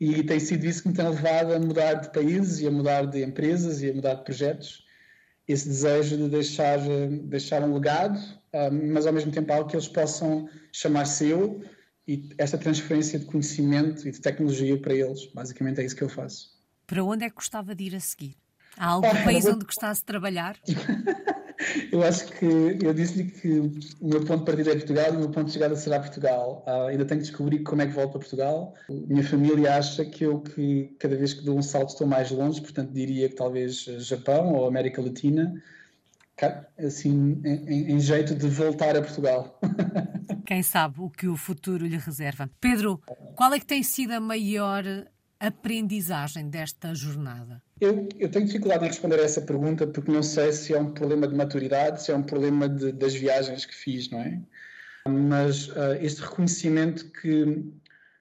E 0.00 0.22
tem 0.24 0.40
sido 0.40 0.64
isso 0.64 0.82
que 0.82 0.88
me 0.88 0.94
tem 0.94 1.08
levado 1.08 1.52
a 1.52 1.58
mudar 1.58 1.94
de 1.94 2.12
países 2.12 2.60
e 2.60 2.66
a 2.66 2.70
mudar 2.70 3.06
de 3.06 3.22
empresas 3.22 3.80
e 3.80 3.90
a 3.90 3.94
mudar 3.94 4.14
de 4.14 4.24
projetos. 4.24 4.84
Esse 5.46 5.68
desejo 5.68 6.16
de 6.16 6.28
deixar, 6.28 6.78
deixar 7.24 7.62
um 7.62 7.74
legado, 7.74 8.18
uh, 8.18 8.72
mas 8.92 9.06
ao 9.06 9.12
mesmo 9.12 9.30
tempo 9.30 9.52
algo 9.52 9.68
que 9.68 9.76
eles 9.76 9.88
possam 9.88 10.48
chamar 10.72 11.04
seu 11.04 11.62
e 12.06 12.28
esta 12.38 12.58
transferência 12.58 13.18
de 13.18 13.24
conhecimento 13.26 14.06
e 14.06 14.10
de 14.10 14.20
tecnologia 14.20 14.78
para 14.78 14.94
eles. 14.94 15.26
Basicamente 15.32 15.80
é 15.80 15.84
isso 15.84 15.96
que 15.96 16.02
eu 16.02 16.08
faço. 16.08 16.54
Para 16.86 17.02
onde 17.02 17.24
é 17.24 17.30
que 17.30 17.36
gostava 17.36 17.74
de 17.74 17.84
ir 17.84 17.94
a 17.94 18.00
seguir? 18.00 18.36
Há 18.76 18.88
algum 18.88 19.08
ah, 19.08 19.24
país 19.24 19.44
onde 19.46 19.64
gostasse 19.64 20.00
de 20.00 20.06
trabalhar? 20.06 20.56
eu 21.92 22.02
acho 22.02 22.26
que 22.32 22.44
eu 22.44 22.92
disse-lhe 22.92 23.30
que 23.30 23.48
o 24.00 24.08
meu 24.08 24.24
ponto 24.24 24.40
de 24.40 24.44
partida 24.44 24.70
é 24.70 24.74
Portugal 24.74 25.06
e 25.12 25.16
o 25.16 25.20
meu 25.20 25.30
ponto 25.30 25.46
de 25.46 25.52
chegada 25.52 25.76
será 25.76 26.00
Portugal. 26.00 26.64
Uh, 26.66 26.88
ainda 26.88 27.04
tenho 27.04 27.20
que 27.20 27.28
descobrir 27.28 27.60
como 27.60 27.82
é 27.82 27.86
que 27.86 27.92
volto 27.92 28.12
para 28.12 28.20
Portugal. 28.20 28.74
Minha 28.88 29.24
família 29.24 29.76
acha 29.76 30.04
que 30.04 30.24
eu 30.24 30.40
que 30.40 30.94
cada 30.98 31.16
vez 31.16 31.34
que 31.34 31.44
dou 31.44 31.56
um 31.56 31.62
salto 31.62 31.90
estou 31.90 32.06
mais 32.06 32.30
longe, 32.30 32.60
portanto 32.60 32.90
diria 32.90 33.28
que 33.28 33.36
talvez 33.36 33.84
Japão 33.98 34.52
ou 34.52 34.66
América 34.66 35.00
Latina, 35.00 35.54
assim, 36.78 37.40
em, 37.44 37.92
em 37.92 38.00
jeito 38.00 38.34
de 38.34 38.48
voltar 38.48 38.96
a 38.96 39.02
Portugal. 39.02 39.58
Quem 40.46 40.62
sabe 40.62 41.00
o 41.00 41.08
que 41.08 41.26
o 41.26 41.36
futuro 41.36 41.86
lhe 41.86 41.96
reserva. 41.96 42.50
Pedro, 42.60 43.00
qual 43.34 43.52
é 43.54 43.58
que 43.58 43.66
tem 43.66 43.82
sido 43.82 44.12
a 44.12 44.20
maior 44.20 44.84
aprendizagem 45.40 46.48
desta 46.48 46.94
jornada? 46.94 47.62
Eu, 47.80 48.08
eu, 48.18 48.30
tenho 48.30 48.46
dificuldade 48.46 48.84
em 48.84 48.88
responder 48.88 49.18
a 49.18 49.24
essa 49.24 49.42
pergunta 49.42 49.86
porque 49.86 50.10
não 50.10 50.22
sei 50.22 50.52
se 50.52 50.72
é 50.72 50.78
um 50.78 50.92
problema 50.92 51.26
de 51.26 51.34
maturidade, 51.34 52.02
se 52.02 52.12
é 52.12 52.16
um 52.16 52.22
problema 52.22 52.68
de, 52.68 52.92
das 52.92 53.14
viagens 53.14 53.66
que 53.66 53.74
fiz, 53.74 54.10
não 54.10 54.20
é? 54.20 54.40
Mas 55.08 55.68
uh, 55.68 55.94
este 56.00 56.22
reconhecimento 56.22 57.10
que 57.10 57.64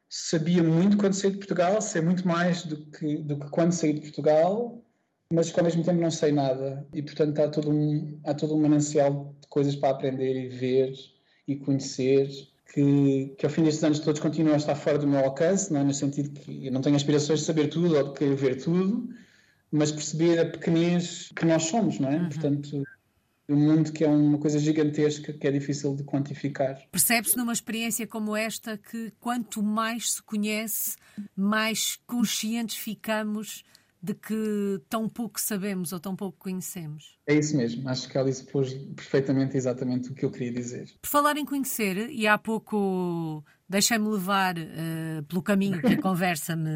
sabia 0.09 0.61
muito 0.61 0.97
quando 0.97 1.13
saí 1.13 1.31
de 1.31 1.37
Portugal, 1.37 1.81
sei 1.81 2.01
muito 2.01 2.27
mais 2.27 2.65
do 2.65 2.77
que, 2.77 3.17
do 3.17 3.39
que 3.39 3.49
quando 3.49 3.71
saí 3.71 3.93
de 3.93 4.01
Portugal, 4.01 4.83
mas 5.31 5.51
que 5.51 5.59
ao 5.59 5.63
mesmo 5.63 5.83
tempo 5.83 6.01
não 6.01 6.11
sei 6.11 6.31
nada. 6.31 6.85
E 6.93 7.01
portanto 7.01 7.39
há 7.39 7.47
todo 7.47 7.71
um, 7.71 8.19
há 8.23 8.33
todo 8.33 8.55
um 8.55 8.61
manancial 8.61 9.35
de 9.39 9.47
coisas 9.47 9.75
para 9.75 9.89
aprender 9.89 10.35
e 10.35 10.49
ver 10.49 10.93
e 11.47 11.55
conhecer 11.55 12.29
que, 12.73 13.33
que 13.37 13.45
ao 13.45 13.51
fim 13.51 13.63
destes 13.63 13.83
anos 13.83 13.99
todos 13.99 14.19
continuam 14.19 14.55
a 14.55 14.57
estar 14.57 14.75
fora 14.75 14.97
do 14.97 15.07
meu 15.07 15.19
alcance, 15.19 15.71
não 15.71 15.81
é? 15.81 15.83
no 15.83 15.93
sentido 15.93 16.31
que 16.39 16.67
eu 16.67 16.71
não 16.71 16.81
tenho 16.81 16.95
aspirações 16.95 17.39
de 17.39 17.45
saber 17.45 17.67
tudo 17.67 17.95
ou 17.95 18.03
de 18.11 18.19
querer 18.19 18.35
ver 18.35 18.61
tudo, 18.61 19.09
mas 19.73 19.91
perceber 19.91 20.39
a 20.39 20.45
pequenez 20.45 21.31
que 21.35 21.45
nós 21.45 21.63
somos, 21.63 21.97
não 21.97 22.07
é? 22.07 22.17
Uhum. 22.17 22.29
Portanto, 22.29 22.83
um 23.49 23.55
mundo 23.55 23.91
que 23.91 24.03
é 24.03 24.07
uma 24.07 24.37
coisa 24.37 24.59
gigantesca 24.59 25.33
que 25.33 25.47
é 25.47 25.51
difícil 25.51 25.95
de 25.95 26.03
quantificar. 26.03 26.79
Percebe-se 26.91 27.35
numa 27.35 27.51
experiência 27.51 28.05
como 28.05 28.35
esta 28.35 28.77
que 28.77 29.11
quanto 29.19 29.63
mais 29.63 30.13
se 30.13 30.21
conhece, 30.21 30.95
mais 31.35 31.99
conscientes 32.05 32.77
ficamos 32.77 33.63
de 34.01 34.13
que 34.13 34.79
tão 34.87 35.09
pouco 35.09 35.41
sabemos 35.41 35.91
ou 35.91 35.99
tão 35.99 36.15
pouco 36.15 36.37
conhecemos. 36.37 37.17
É 37.25 37.33
isso 37.33 37.57
mesmo, 37.57 37.89
acho 37.89 38.07
que 38.07 38.17
ela 38.17 38.29
expôs 38.29 38.73
perfeitamente 38.95 39.57
exatamente 39.57 40.11
o 40.11 40.13
que 40.13 40.23
eu 40.23 40.29
queria 40.29 40.51
dizer. 40.51 40.93
Por 41.01 41.09
falar 41.09 41.35
em 41.37 41.45
conhecer, 41.45 42.11
e 42.11 42.27
há 42.27 42.37
pouco 42.37 43.43
deixei-me 43.67 44.07
levar 44.07 44.55
uh, 44.55 45.23
pelo 45.27 45.41
caminho 45.41 45.81
que 45.81 45.87
a 45.87 45.97
conversa 46.01 46.55
me, 46.55 46.73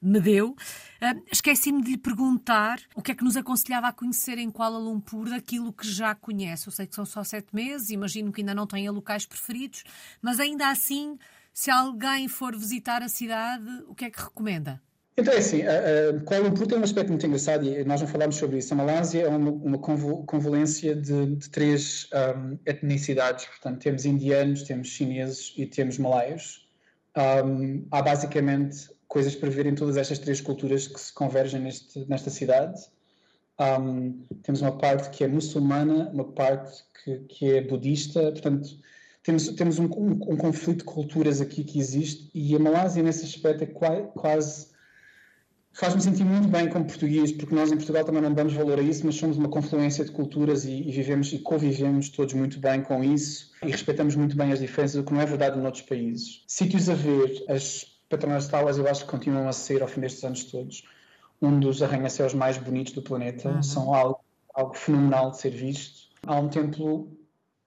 me 0.00 0.20
deu, 0.20 0.50
uh, 0.50 1.22
esqueci-me 1.30 1.82
de 1.82 1.92
lhe 1.92 1.98
perguntar 1.98 2.80
o 2.94 3.02
que 3.02 3.12
é 3.12 3.14
que 3.14 3.24
nos 3.24 3.36
aconselhava 3.36 3.88
a 3.88 3.92
conhecer 3.92 4.38
em 4.38 4.50
Kuala 4.50 4.78
Lumpur 4.78 5.28
daquilo 5.28 5.72
que 5.72 5.86
já 5.86 6.14
conhece. 6.14 6.66
Eu 6.68 6.72
sei 6.72 6.86
que 6.86 6.94
são 6.94 7.04
só 7.04 7.22
sete 7.22 7.54
meses, 7.54 7.90
imagino 7.90 8.32
que 8.32 8.40
ainda 8.40 8.54
não 8.54 8.66
tenha 8.66 8.90
locais 8.90 9.26
preferidos, 9.26 9.84
mas 10.22 10.40
ainda 10.40 10.68
assim, 10.70 11.18
se 11.52 11.70
alguém 11.70 12.28
for 12.28 12.56
visitar 12.56 13.02
a 13.02 13.08
cidade, 13.08 13.68
o 13.88 13.94
que 13.94 14.06
é 14.06 14.10
que 14.10 14.20
recomenda? 14.20 14.80
Então 15.16 15.34
é 15.34 15.38
assim, 15.38 15.60
Kuala 16.24 16.48
Lumpur 16.48 16.66
tem 16.66 16.78
um 16.78 16.82
aspecto 16.82 17.08
muito 17.10 17.26
engraçado 17.26 17.66
e 17.66 17.84
nós 17.84 18.00
não 18.00 18.08
falámos 18.08 18.36
sobre 18.36 18.56
isso. 18.56 18.72
A 18.72 18.76
Malásia 18.76 19.24
é 19.24 19.28
uma, 19.28 19.50
uma 19.50 19.78
convolência 19.78 20.96
de, 20.96 21.36
de 21.36 21.50
três 21.50 22.08
um, 22.14 22.58
etnicidades, 22.64 23.44
portanto 23.44 23.82
temos 23.82 24.06
indianos, 24.06 24.62
temos 24.62 24.88
chineses 24.88 25.52
e 25.58 25.66
temos 25.66 25.98
malaios. 25.98 26.66
Um, 27.44 27.86
há 27.90 28.00
basicamente 28.00 28.88
coisas 29.10 29.34
para 29.34 29.50
ver 29.50 29.66
em 29.66 29.74
todas 29.74 29.96
estas 29.96 30.20
três 30.20 30.40
culturas 30.40 30.86
que 30.86 30.98
se 30.98 31.12
convergem 31.12 31.60
neste, 31.60 32.08
nesta 32.08 32.30
cidade. 32.30 32.80
Um, 33.58 34.22
temos 34.44 34.62
uma 34.62 34.78
parte 34.78 35.10
que 35.10 35.24
é 35.24 35.28
muçulmana, 35.28 36.08
uma 36.10 36.32
parte 36.32 36.84
que, 37.04 37.18
que 37.28 37.52
é 37.52 37.60
budista, 37.60 38.30
portanto 38.30 38.70
temos, 39.24 39.48
temos 39.48 39.78
um, 39.80 39.86
um, 39.86 40.12
um, 40.12 40.36
conflito 40.36 40.78
de 40.78 40.84
culturas 40.84 41.40
aqui 41.40 41.64
que 41.64 41.78
existe 41.78 42.30
e 42.32 42.54
a 42.54 42.58
Malásia 42.58 43.02
nesse 43.02 43.24
aspecto 43.24 43.64
é 43.64 43.66
quase 43.66 44.68
faz-me 45.72 46.00
sentir 46.00 46.24
muito 46.24 46.48
bem 46.48 46.68
como 46.68 46.84
português, 46.84 47.32
porque 47.32 47.54
nós 47.54 47.72
em 47.72 47.76
Portugal 47.76 48.04
também 48.04 48.22
não 48.22 48.32
damos 48.32 48.54
valor 48.54 48.78
a 48.78 48.82
isso, 48.82 49.04
mas 49.04 49.16
somos 49.16 49.36
uma 49.36 49.48
confluência 49.48 50.04
de 50.04 50.12
culturas 50.12 50.64
e, 50.64 50.88
e 50.88 50.92
vivemos 50.92 51.32
e 51.32 51.38
convivemos 51.40 52.08
todos 52.10 52.32
muito 52.34 52.60
bem 52.60 52.80
com 52.80 53.02
isso 53.02 53.50
e 53.62 53.70
respeitamos 53.72 54.14
muito 54.14 54.36
bem 54.36 54.52
as 54.52 54.60
diferenças, 54.60 55.00
o 55.00 55.04
que 55.04 55.12
não 55.12 55.20
é 55.20 55.26
verdade 55.26 55.58
em 55.58 55.64
outros 55.64 55.82
países. 55.82 56.44
Sítios 56.46 56.88
a 56.88 56.94
ver, 56.94 57.44
as 57.48 57.99
patronas 58.10 58.44
de 58.44 58.50
Talas 58.50 58.76
eu 58.76 58.86
acho 58.86 59.04
que 59.04 59.10
continuam 59.10 59.48
a 59.48 59.52
ser, 59.52 59.80
ao 59.80 59.88
fim 59.88 60.00
destes 60.00 60.22
anos 60.24 60.44
todos, 60.44 60.84
um 61.40 61.58
dos 61.58 61.82
arranha-céus 61.82 62.34
mais 62.34 62.58
bonitos 62.58 62.92
do 62.92 63.00
planeta, 63.00 63.48
uhum. 63.48 63.62
são 63.62 63.94
algo, 63.94 64.20
algo 64.52 64.74
fenomenal 64.74 65.30
de 65.30 65.38
ser 65.38 65.50
visto. 65.50 66.10
Há 66.26 66.38
um 66.38 66.48
templo 66.48 67.16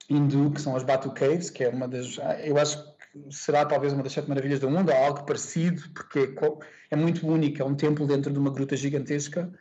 hindu, 0.08 0.52
que 0.52 0.62
são 0.62 0.76
as 0.76 0.84
Batu 0.84 1.12
Caves, 1.12 1.50
que 1.50 1.64
é 1.64 1.70
uma 1.70 1.88
das. 1.88 2.20
Eu 2.44 2.58
acho 2.58 2.94
será 3.30 3.66
talvez 3.66 3.94
uma 3.94 4.04
das 4.04 4.12
sete 4.12 4.28
maravilhas 4.28 4.60
do 4.60 4.70
mundo, 4.70 4.92
ou 4.92 4.98
algo 4.98 5.24
parecido, 5.24 5.82
porque 5.94 6.20
é, 6.20 6.94
é 6.94 6.96
muito 6.96 7.28
único, 7.28 7.62
é 7.62 7.66
um 7.66 7.76
templo 7.76 8.08
dentro 8.08 8.32
de 8.32 8.40
uma 8.40 8.52
gruta 8.52 8.76
gigantesca. 8.76 9.52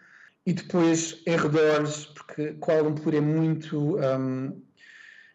E 0.45 0.53
depois, 0.53 1.23
em 1.27 1.37
redores, 1.37 2.07
porque 2.07 2.55
Kuala 2.55 2.83
Lumpur 2.83 3.15
é 3.15 3.21
muito. 3.21 3.97
Um, 3.97 4.61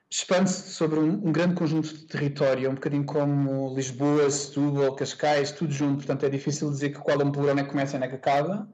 expande-se 0.10 0.70
sobre 0.72 1.00
um, 1.00 1.28
um, 1.28 1.32
grande 1.32 1.56
conjunto 1.56 1.94
de 1.94 2.06
território, 2.06 2.70
um 2.70 2.76
bocadinho 2.76 3.06
como 3.06 3.76
Lisboa, 3.76 4.30
Setúbal, 4.30 4.96
Cascais, 4.96 5.52
tudo 5.52 5.74
junto. 5.74 5.98
Portanto, 5.98 6.26
é 6.26 6.30
difícil 6.30 6.70
dizer 6.70 6.92
que 6.92 7.00
Kuala 7.00 7.24
Lumpur 7.24 7.50
onde 7.50 7.62
é 7.62 7.64
que 7.64 7.72
começa 7.72 7.98
e 7.98 8.04
é 8.04 8.08
que 8.08 8.16
acaba. 8.16 8.70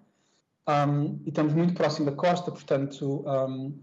Um, 0.67 1.19
e 1.26 1.30
estamos 1.30 1.54
muito 1.54 1.74
próximo 1.74 2.06
da 2.06 2.13
costa, 2.13 2.50
portanto, 2.52 3.26
um, 3.28 3.78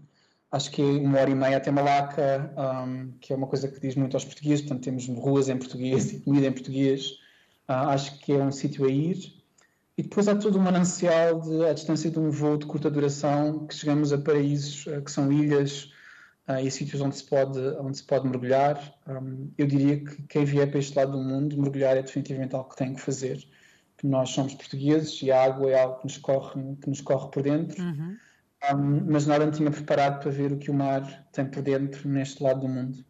acho 0.51 0.71
que 0.71 0.81
uma 0.81 1.19
hora 1.19 1.29
e 1.29 1.35
meia 1.35 1.57
até 1.57 1.69
Malaca, 1.69 2.51
um, 2.57 3.11
que 3.19 3.31
é 3.31 3.35
uma 3.35 3.45
coisa 3.45 3.67
que 3.67 3.79
diz 3.79 3.95
muito 3.95 4.15
aos 4.15 4.25
portugueses, 4.25 4.61
portanto 4.61 4.83
temos 4.83 5.07
ruas 5.07 5.47
em 5.47 5.57
português 5.57 6.11
e 6.11 6.19
comida 6.21 6.47
em 6.47 6.51
português, 6.51 7.11
uh, 7.69 7.89
acho 7.89 8.17
que 8.19 8.33
é 8.33 8.43
um 8.43 8.51
sítio 8.51 8.85
a 8.85 8.89
ir. 8.89 9.41
E 9.97 10.03
depois 10.03 10.27
há 10.27 10.35
todo 10.35 10.57
um 10.57 10.61
manancial 10.61 11.39
de, 11.41 11.65
à 11.65 11.73
distância 11.73 12.09
de 12.09 12.17
um 12.17 12.31
voo 12.31 12.57
de 12.57 12.65
curta 12.65 12.89
duração, 12.89 13.67
que 13.67 13.75
chegamos 13.75 14.11
a 14.11 14.17
paraísos 14.17 14.87
uh, 14.87 15.01
que 15.03 15.11
são 15.11 15.31
ilhas 15.31 15.91
e 16.63 16.69
sítios 16.69 17.01
onde 17.01 17.15
se 17.15 17.23
pode, 17.23 17.59
onde 17.79 17.97
se 17.97 18.03
pode 18.03 18.27
mergulhar. 18.27 18.93
Um, 19.07 19.51
eu 19.57 19.67
diria 19.67 20.03
que 20.03 20.23
quem 20.23 20.43
vier 20.43 20.69
para 20.69 20.79
este 20.79 20.97
lado 20.97 21.13
do 21.13 21.23
mundo, 21.23 21.57
mergulhar 21.57 21.95
é 21.95 22.01
definitivamente 22.01 22.55
algo 22.55 22.69
que 22.69 22.77
tem 22.77 22.93
que 22.93 23.01
fazer. 23.01 23.37
Que 23.97 24.07
nós 24.07 24.31
somos 24.31 24.53
portugueses 24.53 25.21
e 25.21 25.31
a 25.31 25.43
água 25.43 25.69
é 25.69 25.79
algo 25.79 25.99
que 25.99 26.05
nos 26.05 26.17
corre, 26.17 26.75
que 26.81 26.89
nos 26.89 27.01
corre 27.01 27.29
por 27.29 27.43
dentro. 27.43 27.81
Uhum 27.81 28.17
um, 28.73 29.11
mas 29.11 29.25
nada 29.25 29.45
me 29.45 29.51
tinha 29.51 29.71
preparado 29.71 30.21
para 30.21 30.31
ver 30.31 30.51
o 30.51 30.57
que 30.57 30.69
o 30.69 30.73
mar 30.73 31.25
tem 31.31 31.45
por 31.45 31.63
dentro 31.63 32.07
neste 32.07 32.43
lado 32.43 32.61
do 32.61 32.67
mundo. 32.67 33.03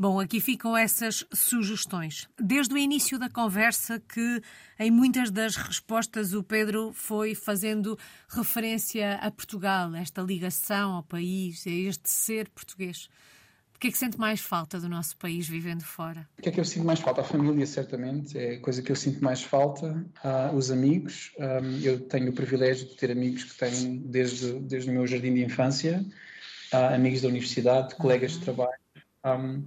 Bom, 0.00 0.18
aqui 0.18 0.40
ficam 0.40 0.74
essas 0.74 1.26
sugestões. 1.30 2.26
Desde 2.40 2.72
o 2.72 2.78
início 2.78 3.18
da 3.18 3.28
conversa, 3.28 4.00
que 4.00 4.40
em 4.78 4.90
muitas 4.90 5.30
das 5.30 5.56
respostas 5.56 6.32
o 6.32 6.42
Pedro 6.42 6.90
foi 6.94 7.34
fazendo 7.34 7.98
referência 8.26 9.16
a 9.16 9.30
Portugal, 9.30 9.94
esta 9.94 10.22
ligação 10.22 10.92
ao 10.92 11.02
país, 11.02 11.66
a 11.66 11.70
este 11.70 12.08
ser 12.08 12.48
português. 12.48 13.10
O 13.74 13.78
que 13.78 13.88
é 13.88 13.90
que 13.90 13.98
sente 13.98 14.18
mais 14.18 14.40
falta 14.40 14.80
do 14.80 14.88
nosso 14.88 15.18
país 15.18 15.46
vivendo 15.46 15.82
fora? 15.82 16.26
O 16.38 16.40
que 16.40 16.48
é 16.48 16.52
que 16.52 16.60
eu 16.60 16.64
sinto 16.64 16.86
mais 16.86 17.00
falta? 17.00 17.20
A 17.20 17.24
família, 17.24 17.66
certamente, 17.66 18.38
é 18.38 18.54
a 18.54 18.60
coisa 18.60 18.80
que 18.80 18.90
eu 18.90 18.96
sinto 18.96 19.22
mais 19.22 19.42
falta. 19.42 20.02
Uh, 20.24 20.56
os 20.56 20.70
amigos, 20.70 21.30
um, 21.38 21.78
eu 21.82 22.00
tenho 22.00 22.30
o 22.30 22.32
privilégio 22.32 22.88
de 22.88 22.96
ter 22.96 23.10
amigos 23.10 23.44
que 23.44 23.54
tenho 23.54 24.00
desde, 24.00 24.60
desde 24.60 24.88
o 24.88 24.94
meu 24.94 25.06
jardim 25.06 25.34
de 25.34 25.44
infância, 25.44 26.02
uh, 26.72 26.94
amigos 26.94 27.20
da 27.20 27.28
universidade, 27.28 27.96
colegas 27.96 28.32
uhum. 28.32 28.38
de 28.38 28.44
trabalho. 28.46 28.80
Um, 29.26 29.66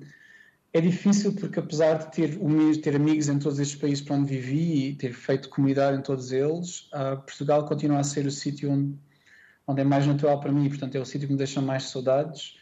é 0.74 0.82
difícil 0.82 1.34
porque, 1.34 1.60
apesar 1.60 2.00
de 2.00 2.12
ter, 2.12 2.40
ter 2.82 2.96
amigos 2.96 3.30
em 3.30 3.38
todos 3.38 3.60
estes 3.60 3.80
países 3.80 4.04
para 4.04 4.16
onde 4.16 4.36
vivi 4.36 4.90
e 4.90 4.96
ter 4.96 5.14
feito 5.14 5.50
comunidade 5.50 5.98
em 5.98 6.02
todos 6.02 6.32
eles, 6.32 6.90
uh, 6.94 7.16
Portugal 7.18 7.66
continua 7.68 8.00
a 8.00 8.04
ser 8.04 8.26
o 8.26 8.32
sítio 8.32 8.72
onde, 8.72 8.96
onde 9.68 9.82
é 9.82 9.84
mais 9.84 10.08
natural 10.08 10.40
para 10.40 10.52
mim, 10.52 10.68
portanto, 10.68 10.96
é 10.96 11.00
o 11.00 11.06
sítio 11.06 11.28
que 11.28 11.34
me 11.34 11.38
deixa 11.38 11.62
mais 11.62 11.84
saudades 11.84 12.58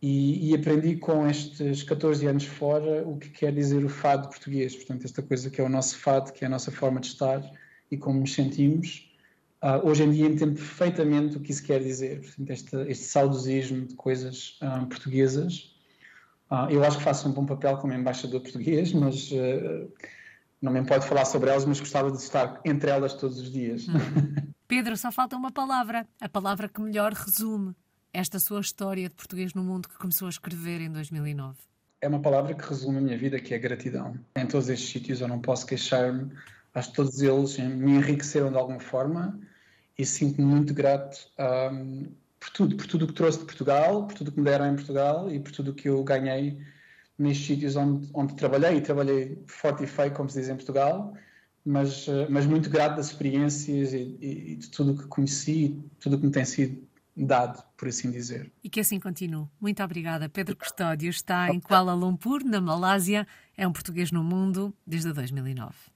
E, 0.00 0.50
e, 0.50 0.54
aprendi 0.54 0.96
com 0.96 1.28
estes 1.28 1.82
14 1.82 2.26
anos 2.26 2.44
fora 2.44 3.06
o 3.06 3.18
que 3.18 3.28
quer 3.28 3.52
dizer 3.52 3.84
o 3.84 3.88
fado 3.88 4.28
português, 4.28 4.74
portanto, 4.74 5.04
esta 5.04 5.22
coisa 5.22 5.50
que 5.50 5.60
é 5.60 5.64
o 5.64 5.68
nosso 5.68 5.98
fado, 5.98 6.32
que 6.32 6.44
é 6.44 6.46
a 6.46 6.50
nossa 6.50 6.72
forma 6.72 7.00
de 7.00 7.08
estar 7.08 7.40
e 7.90 7.96
como 7.98 8.18
nos 8.20 8.34
sentimos. 8.34 9.12
Uh, 9.62 9.86
hoje 9.86 10.02
em 10.02 10.10
dia 10.10 10.26
entendo 10.26 10.54
perfeitamente 10.54 11.36
o 11.36 11.40
que 11.40 11.52
isso 11.52 11.62
quer 11.62 11.80
dizer, 11.80 12.20
portanto, 12.20 12.50
este, 12.50 12.76
este 12.88 13.04
saudosismo 13.04 13.86
de 13.86 13.94
coisas 13.94 14.58
uh, 14.62 14.86
portuguesas. 14.86 15.71
Uh, 16.52 16.70
eu 16.70 16.84
acho 16.84 16.98
que 16.98 17.04
faço 17.04 17.26
um 17.26 17.32
bom 17.32 17.46
papel 17.46 17.78
como 17.78 17.94
embaixador 17.94 18.42
português, 18.42 18.92
mas 18.92 19.30
não 20.60 20.70
me 20.70 20.84
pode 20.84 21.06
falar 21.06 21.24
sobre 21.24 21.50
elas, 21.50 21.64
mas 21.64 21.80
gostava 21.80 22.10
de 22.10 22.18
estar 22.18 22.60
entre 22.64 22.90
elas 22.90 23.14
todos 23.14 23.40
os 23.40 23.50
dias. 23.50 23.88
Hum. 23.88 24.52
Pedro, 24.68 24.96
só 24.96 25.10
falta 25.10 25.36
uma 25.36 25.50
palavra, 25.50 26.06
a 26.20 26.28
palavra 26.28 26.68
que 26.68 26.80
melhor 26.80 27.12
resume 27.12 27.74
esta 28.12 28.38
sua 28.38 28.60
história 28.60 29.08
de 29.08 29.14
português 29.14 29.54
no 29.54 29.64
mundo 29.64 29.88
que 29.88 29.98
começou 29.98 30.26
a 30.26 30.30
escrever 30.30 30.80
em 30.80 30.90
2009? 30.90 31.58
É 32.00 32.08
uma 32.08 32.20
palavra 32.20 32.54
que 32.54 32.68
resume 32.68 32.98
a 32.98 33.00
minha 33.00 33.18
vida, 33.18 33.40
que 33.40 33.54
é 33.54 33.58
gratidão. 33.58 34.14
Em 34.36 34.46
todos 34.46 34.68
estes 34.68 34.88
sítios 34.88 35.20
eu 35.20 35.28
não 35.28 35.40
posso 35.40 35.66
queixar-me. 35.66 36.30
Acho 36.74 36.90
que 36.90 36.96
todos 36.96 37.20
eles 37.20 37.58
me 37.58 37.92
enriqueceram 37.92 38.50
de 38.50 38.56
alguma 38.56 38.80
forma 38.80 39.38
e 39.98 40.04
sinto-me 40.04 40.46
muito 40.46 40.72
grato 40.72 41.28
um, 41.38 42.06
por 42.42 42.50
tudo, 42.50 42.76
por 42.76 42.86
tudo 42.88 43.06
que 43.06 43.12
trouxe 43.12 43.38
de 43.38 43.44
Portugal, 43.44 44.06
por 44.06 44.14
tudo 44.16 44.32
que 44.32 44.38
me 44.38 44.44
deram 44.44 44.72
em 44.72 44.74
Portugal 44.74 45.30
e 45.30 45.38
por 45.38 45.52
tudo 45.52 45.72
que 45.72 45.88
eu 45.88 46.02
ganhei 46.02 46.58
nestes 47.16 47.46
sítios 47.46 47.76
onde, 47.76 48.10
onde 48.12 48.34
trabalhei. 48.34 48.78
E 48.78 48.80
trabalhei 48.80 49.40
forte 49.46 49.84
e 49.84 49.86
feio, 49.86 50.12
como 50.12 50.28
se 50.28 50.40
diz 50.40 50.48
em 50.48 50.56
Portugal, 50.56 51.14
mas, 51.64 52.06
mas 52.28 52.44
muito 52.44 52.68
grato 52.68 52.96
das 52.96 53.06
experiências 53.06 53.92
e, 53.92 54.18
e, 54.20 54.52
e 54.52 54.56
de 54.56 54.68
tudo 54.70 54.96
que 55.00 55.06
conheci, 55.06 55.80
tudo 56.00 56.18
que 56.18 56.26
me 56.26 56.32
tem 56.32 56.44
sido 56.44 56.82
dado, 57.16 57.62
por 57.76 57.86
assim 57.86 58.10
dizer. 58.10 58.50
E 58.64 58.68
que 58.68 58.80
assim 58.80 58.98
continue. 58.98 59.46
Muito 59.60 59.80
obrigada. 59.80 60.28
Pedro 60.28 60.56
Custódio 60.56 61.10
está 61.10 61.48
em 61.48 61.60
Kuala 61.60 61.94
Lumpur, 61.94 62.42
na 62.44 62.60
Malásia. 62.60 63.24
É 63.56 63.68
um 63.68 63.72
português 63.72 64.10
no 64.10 64.24
mundo 64.24 64.74
desde 64.84 65.12
2009. 65.12 65.92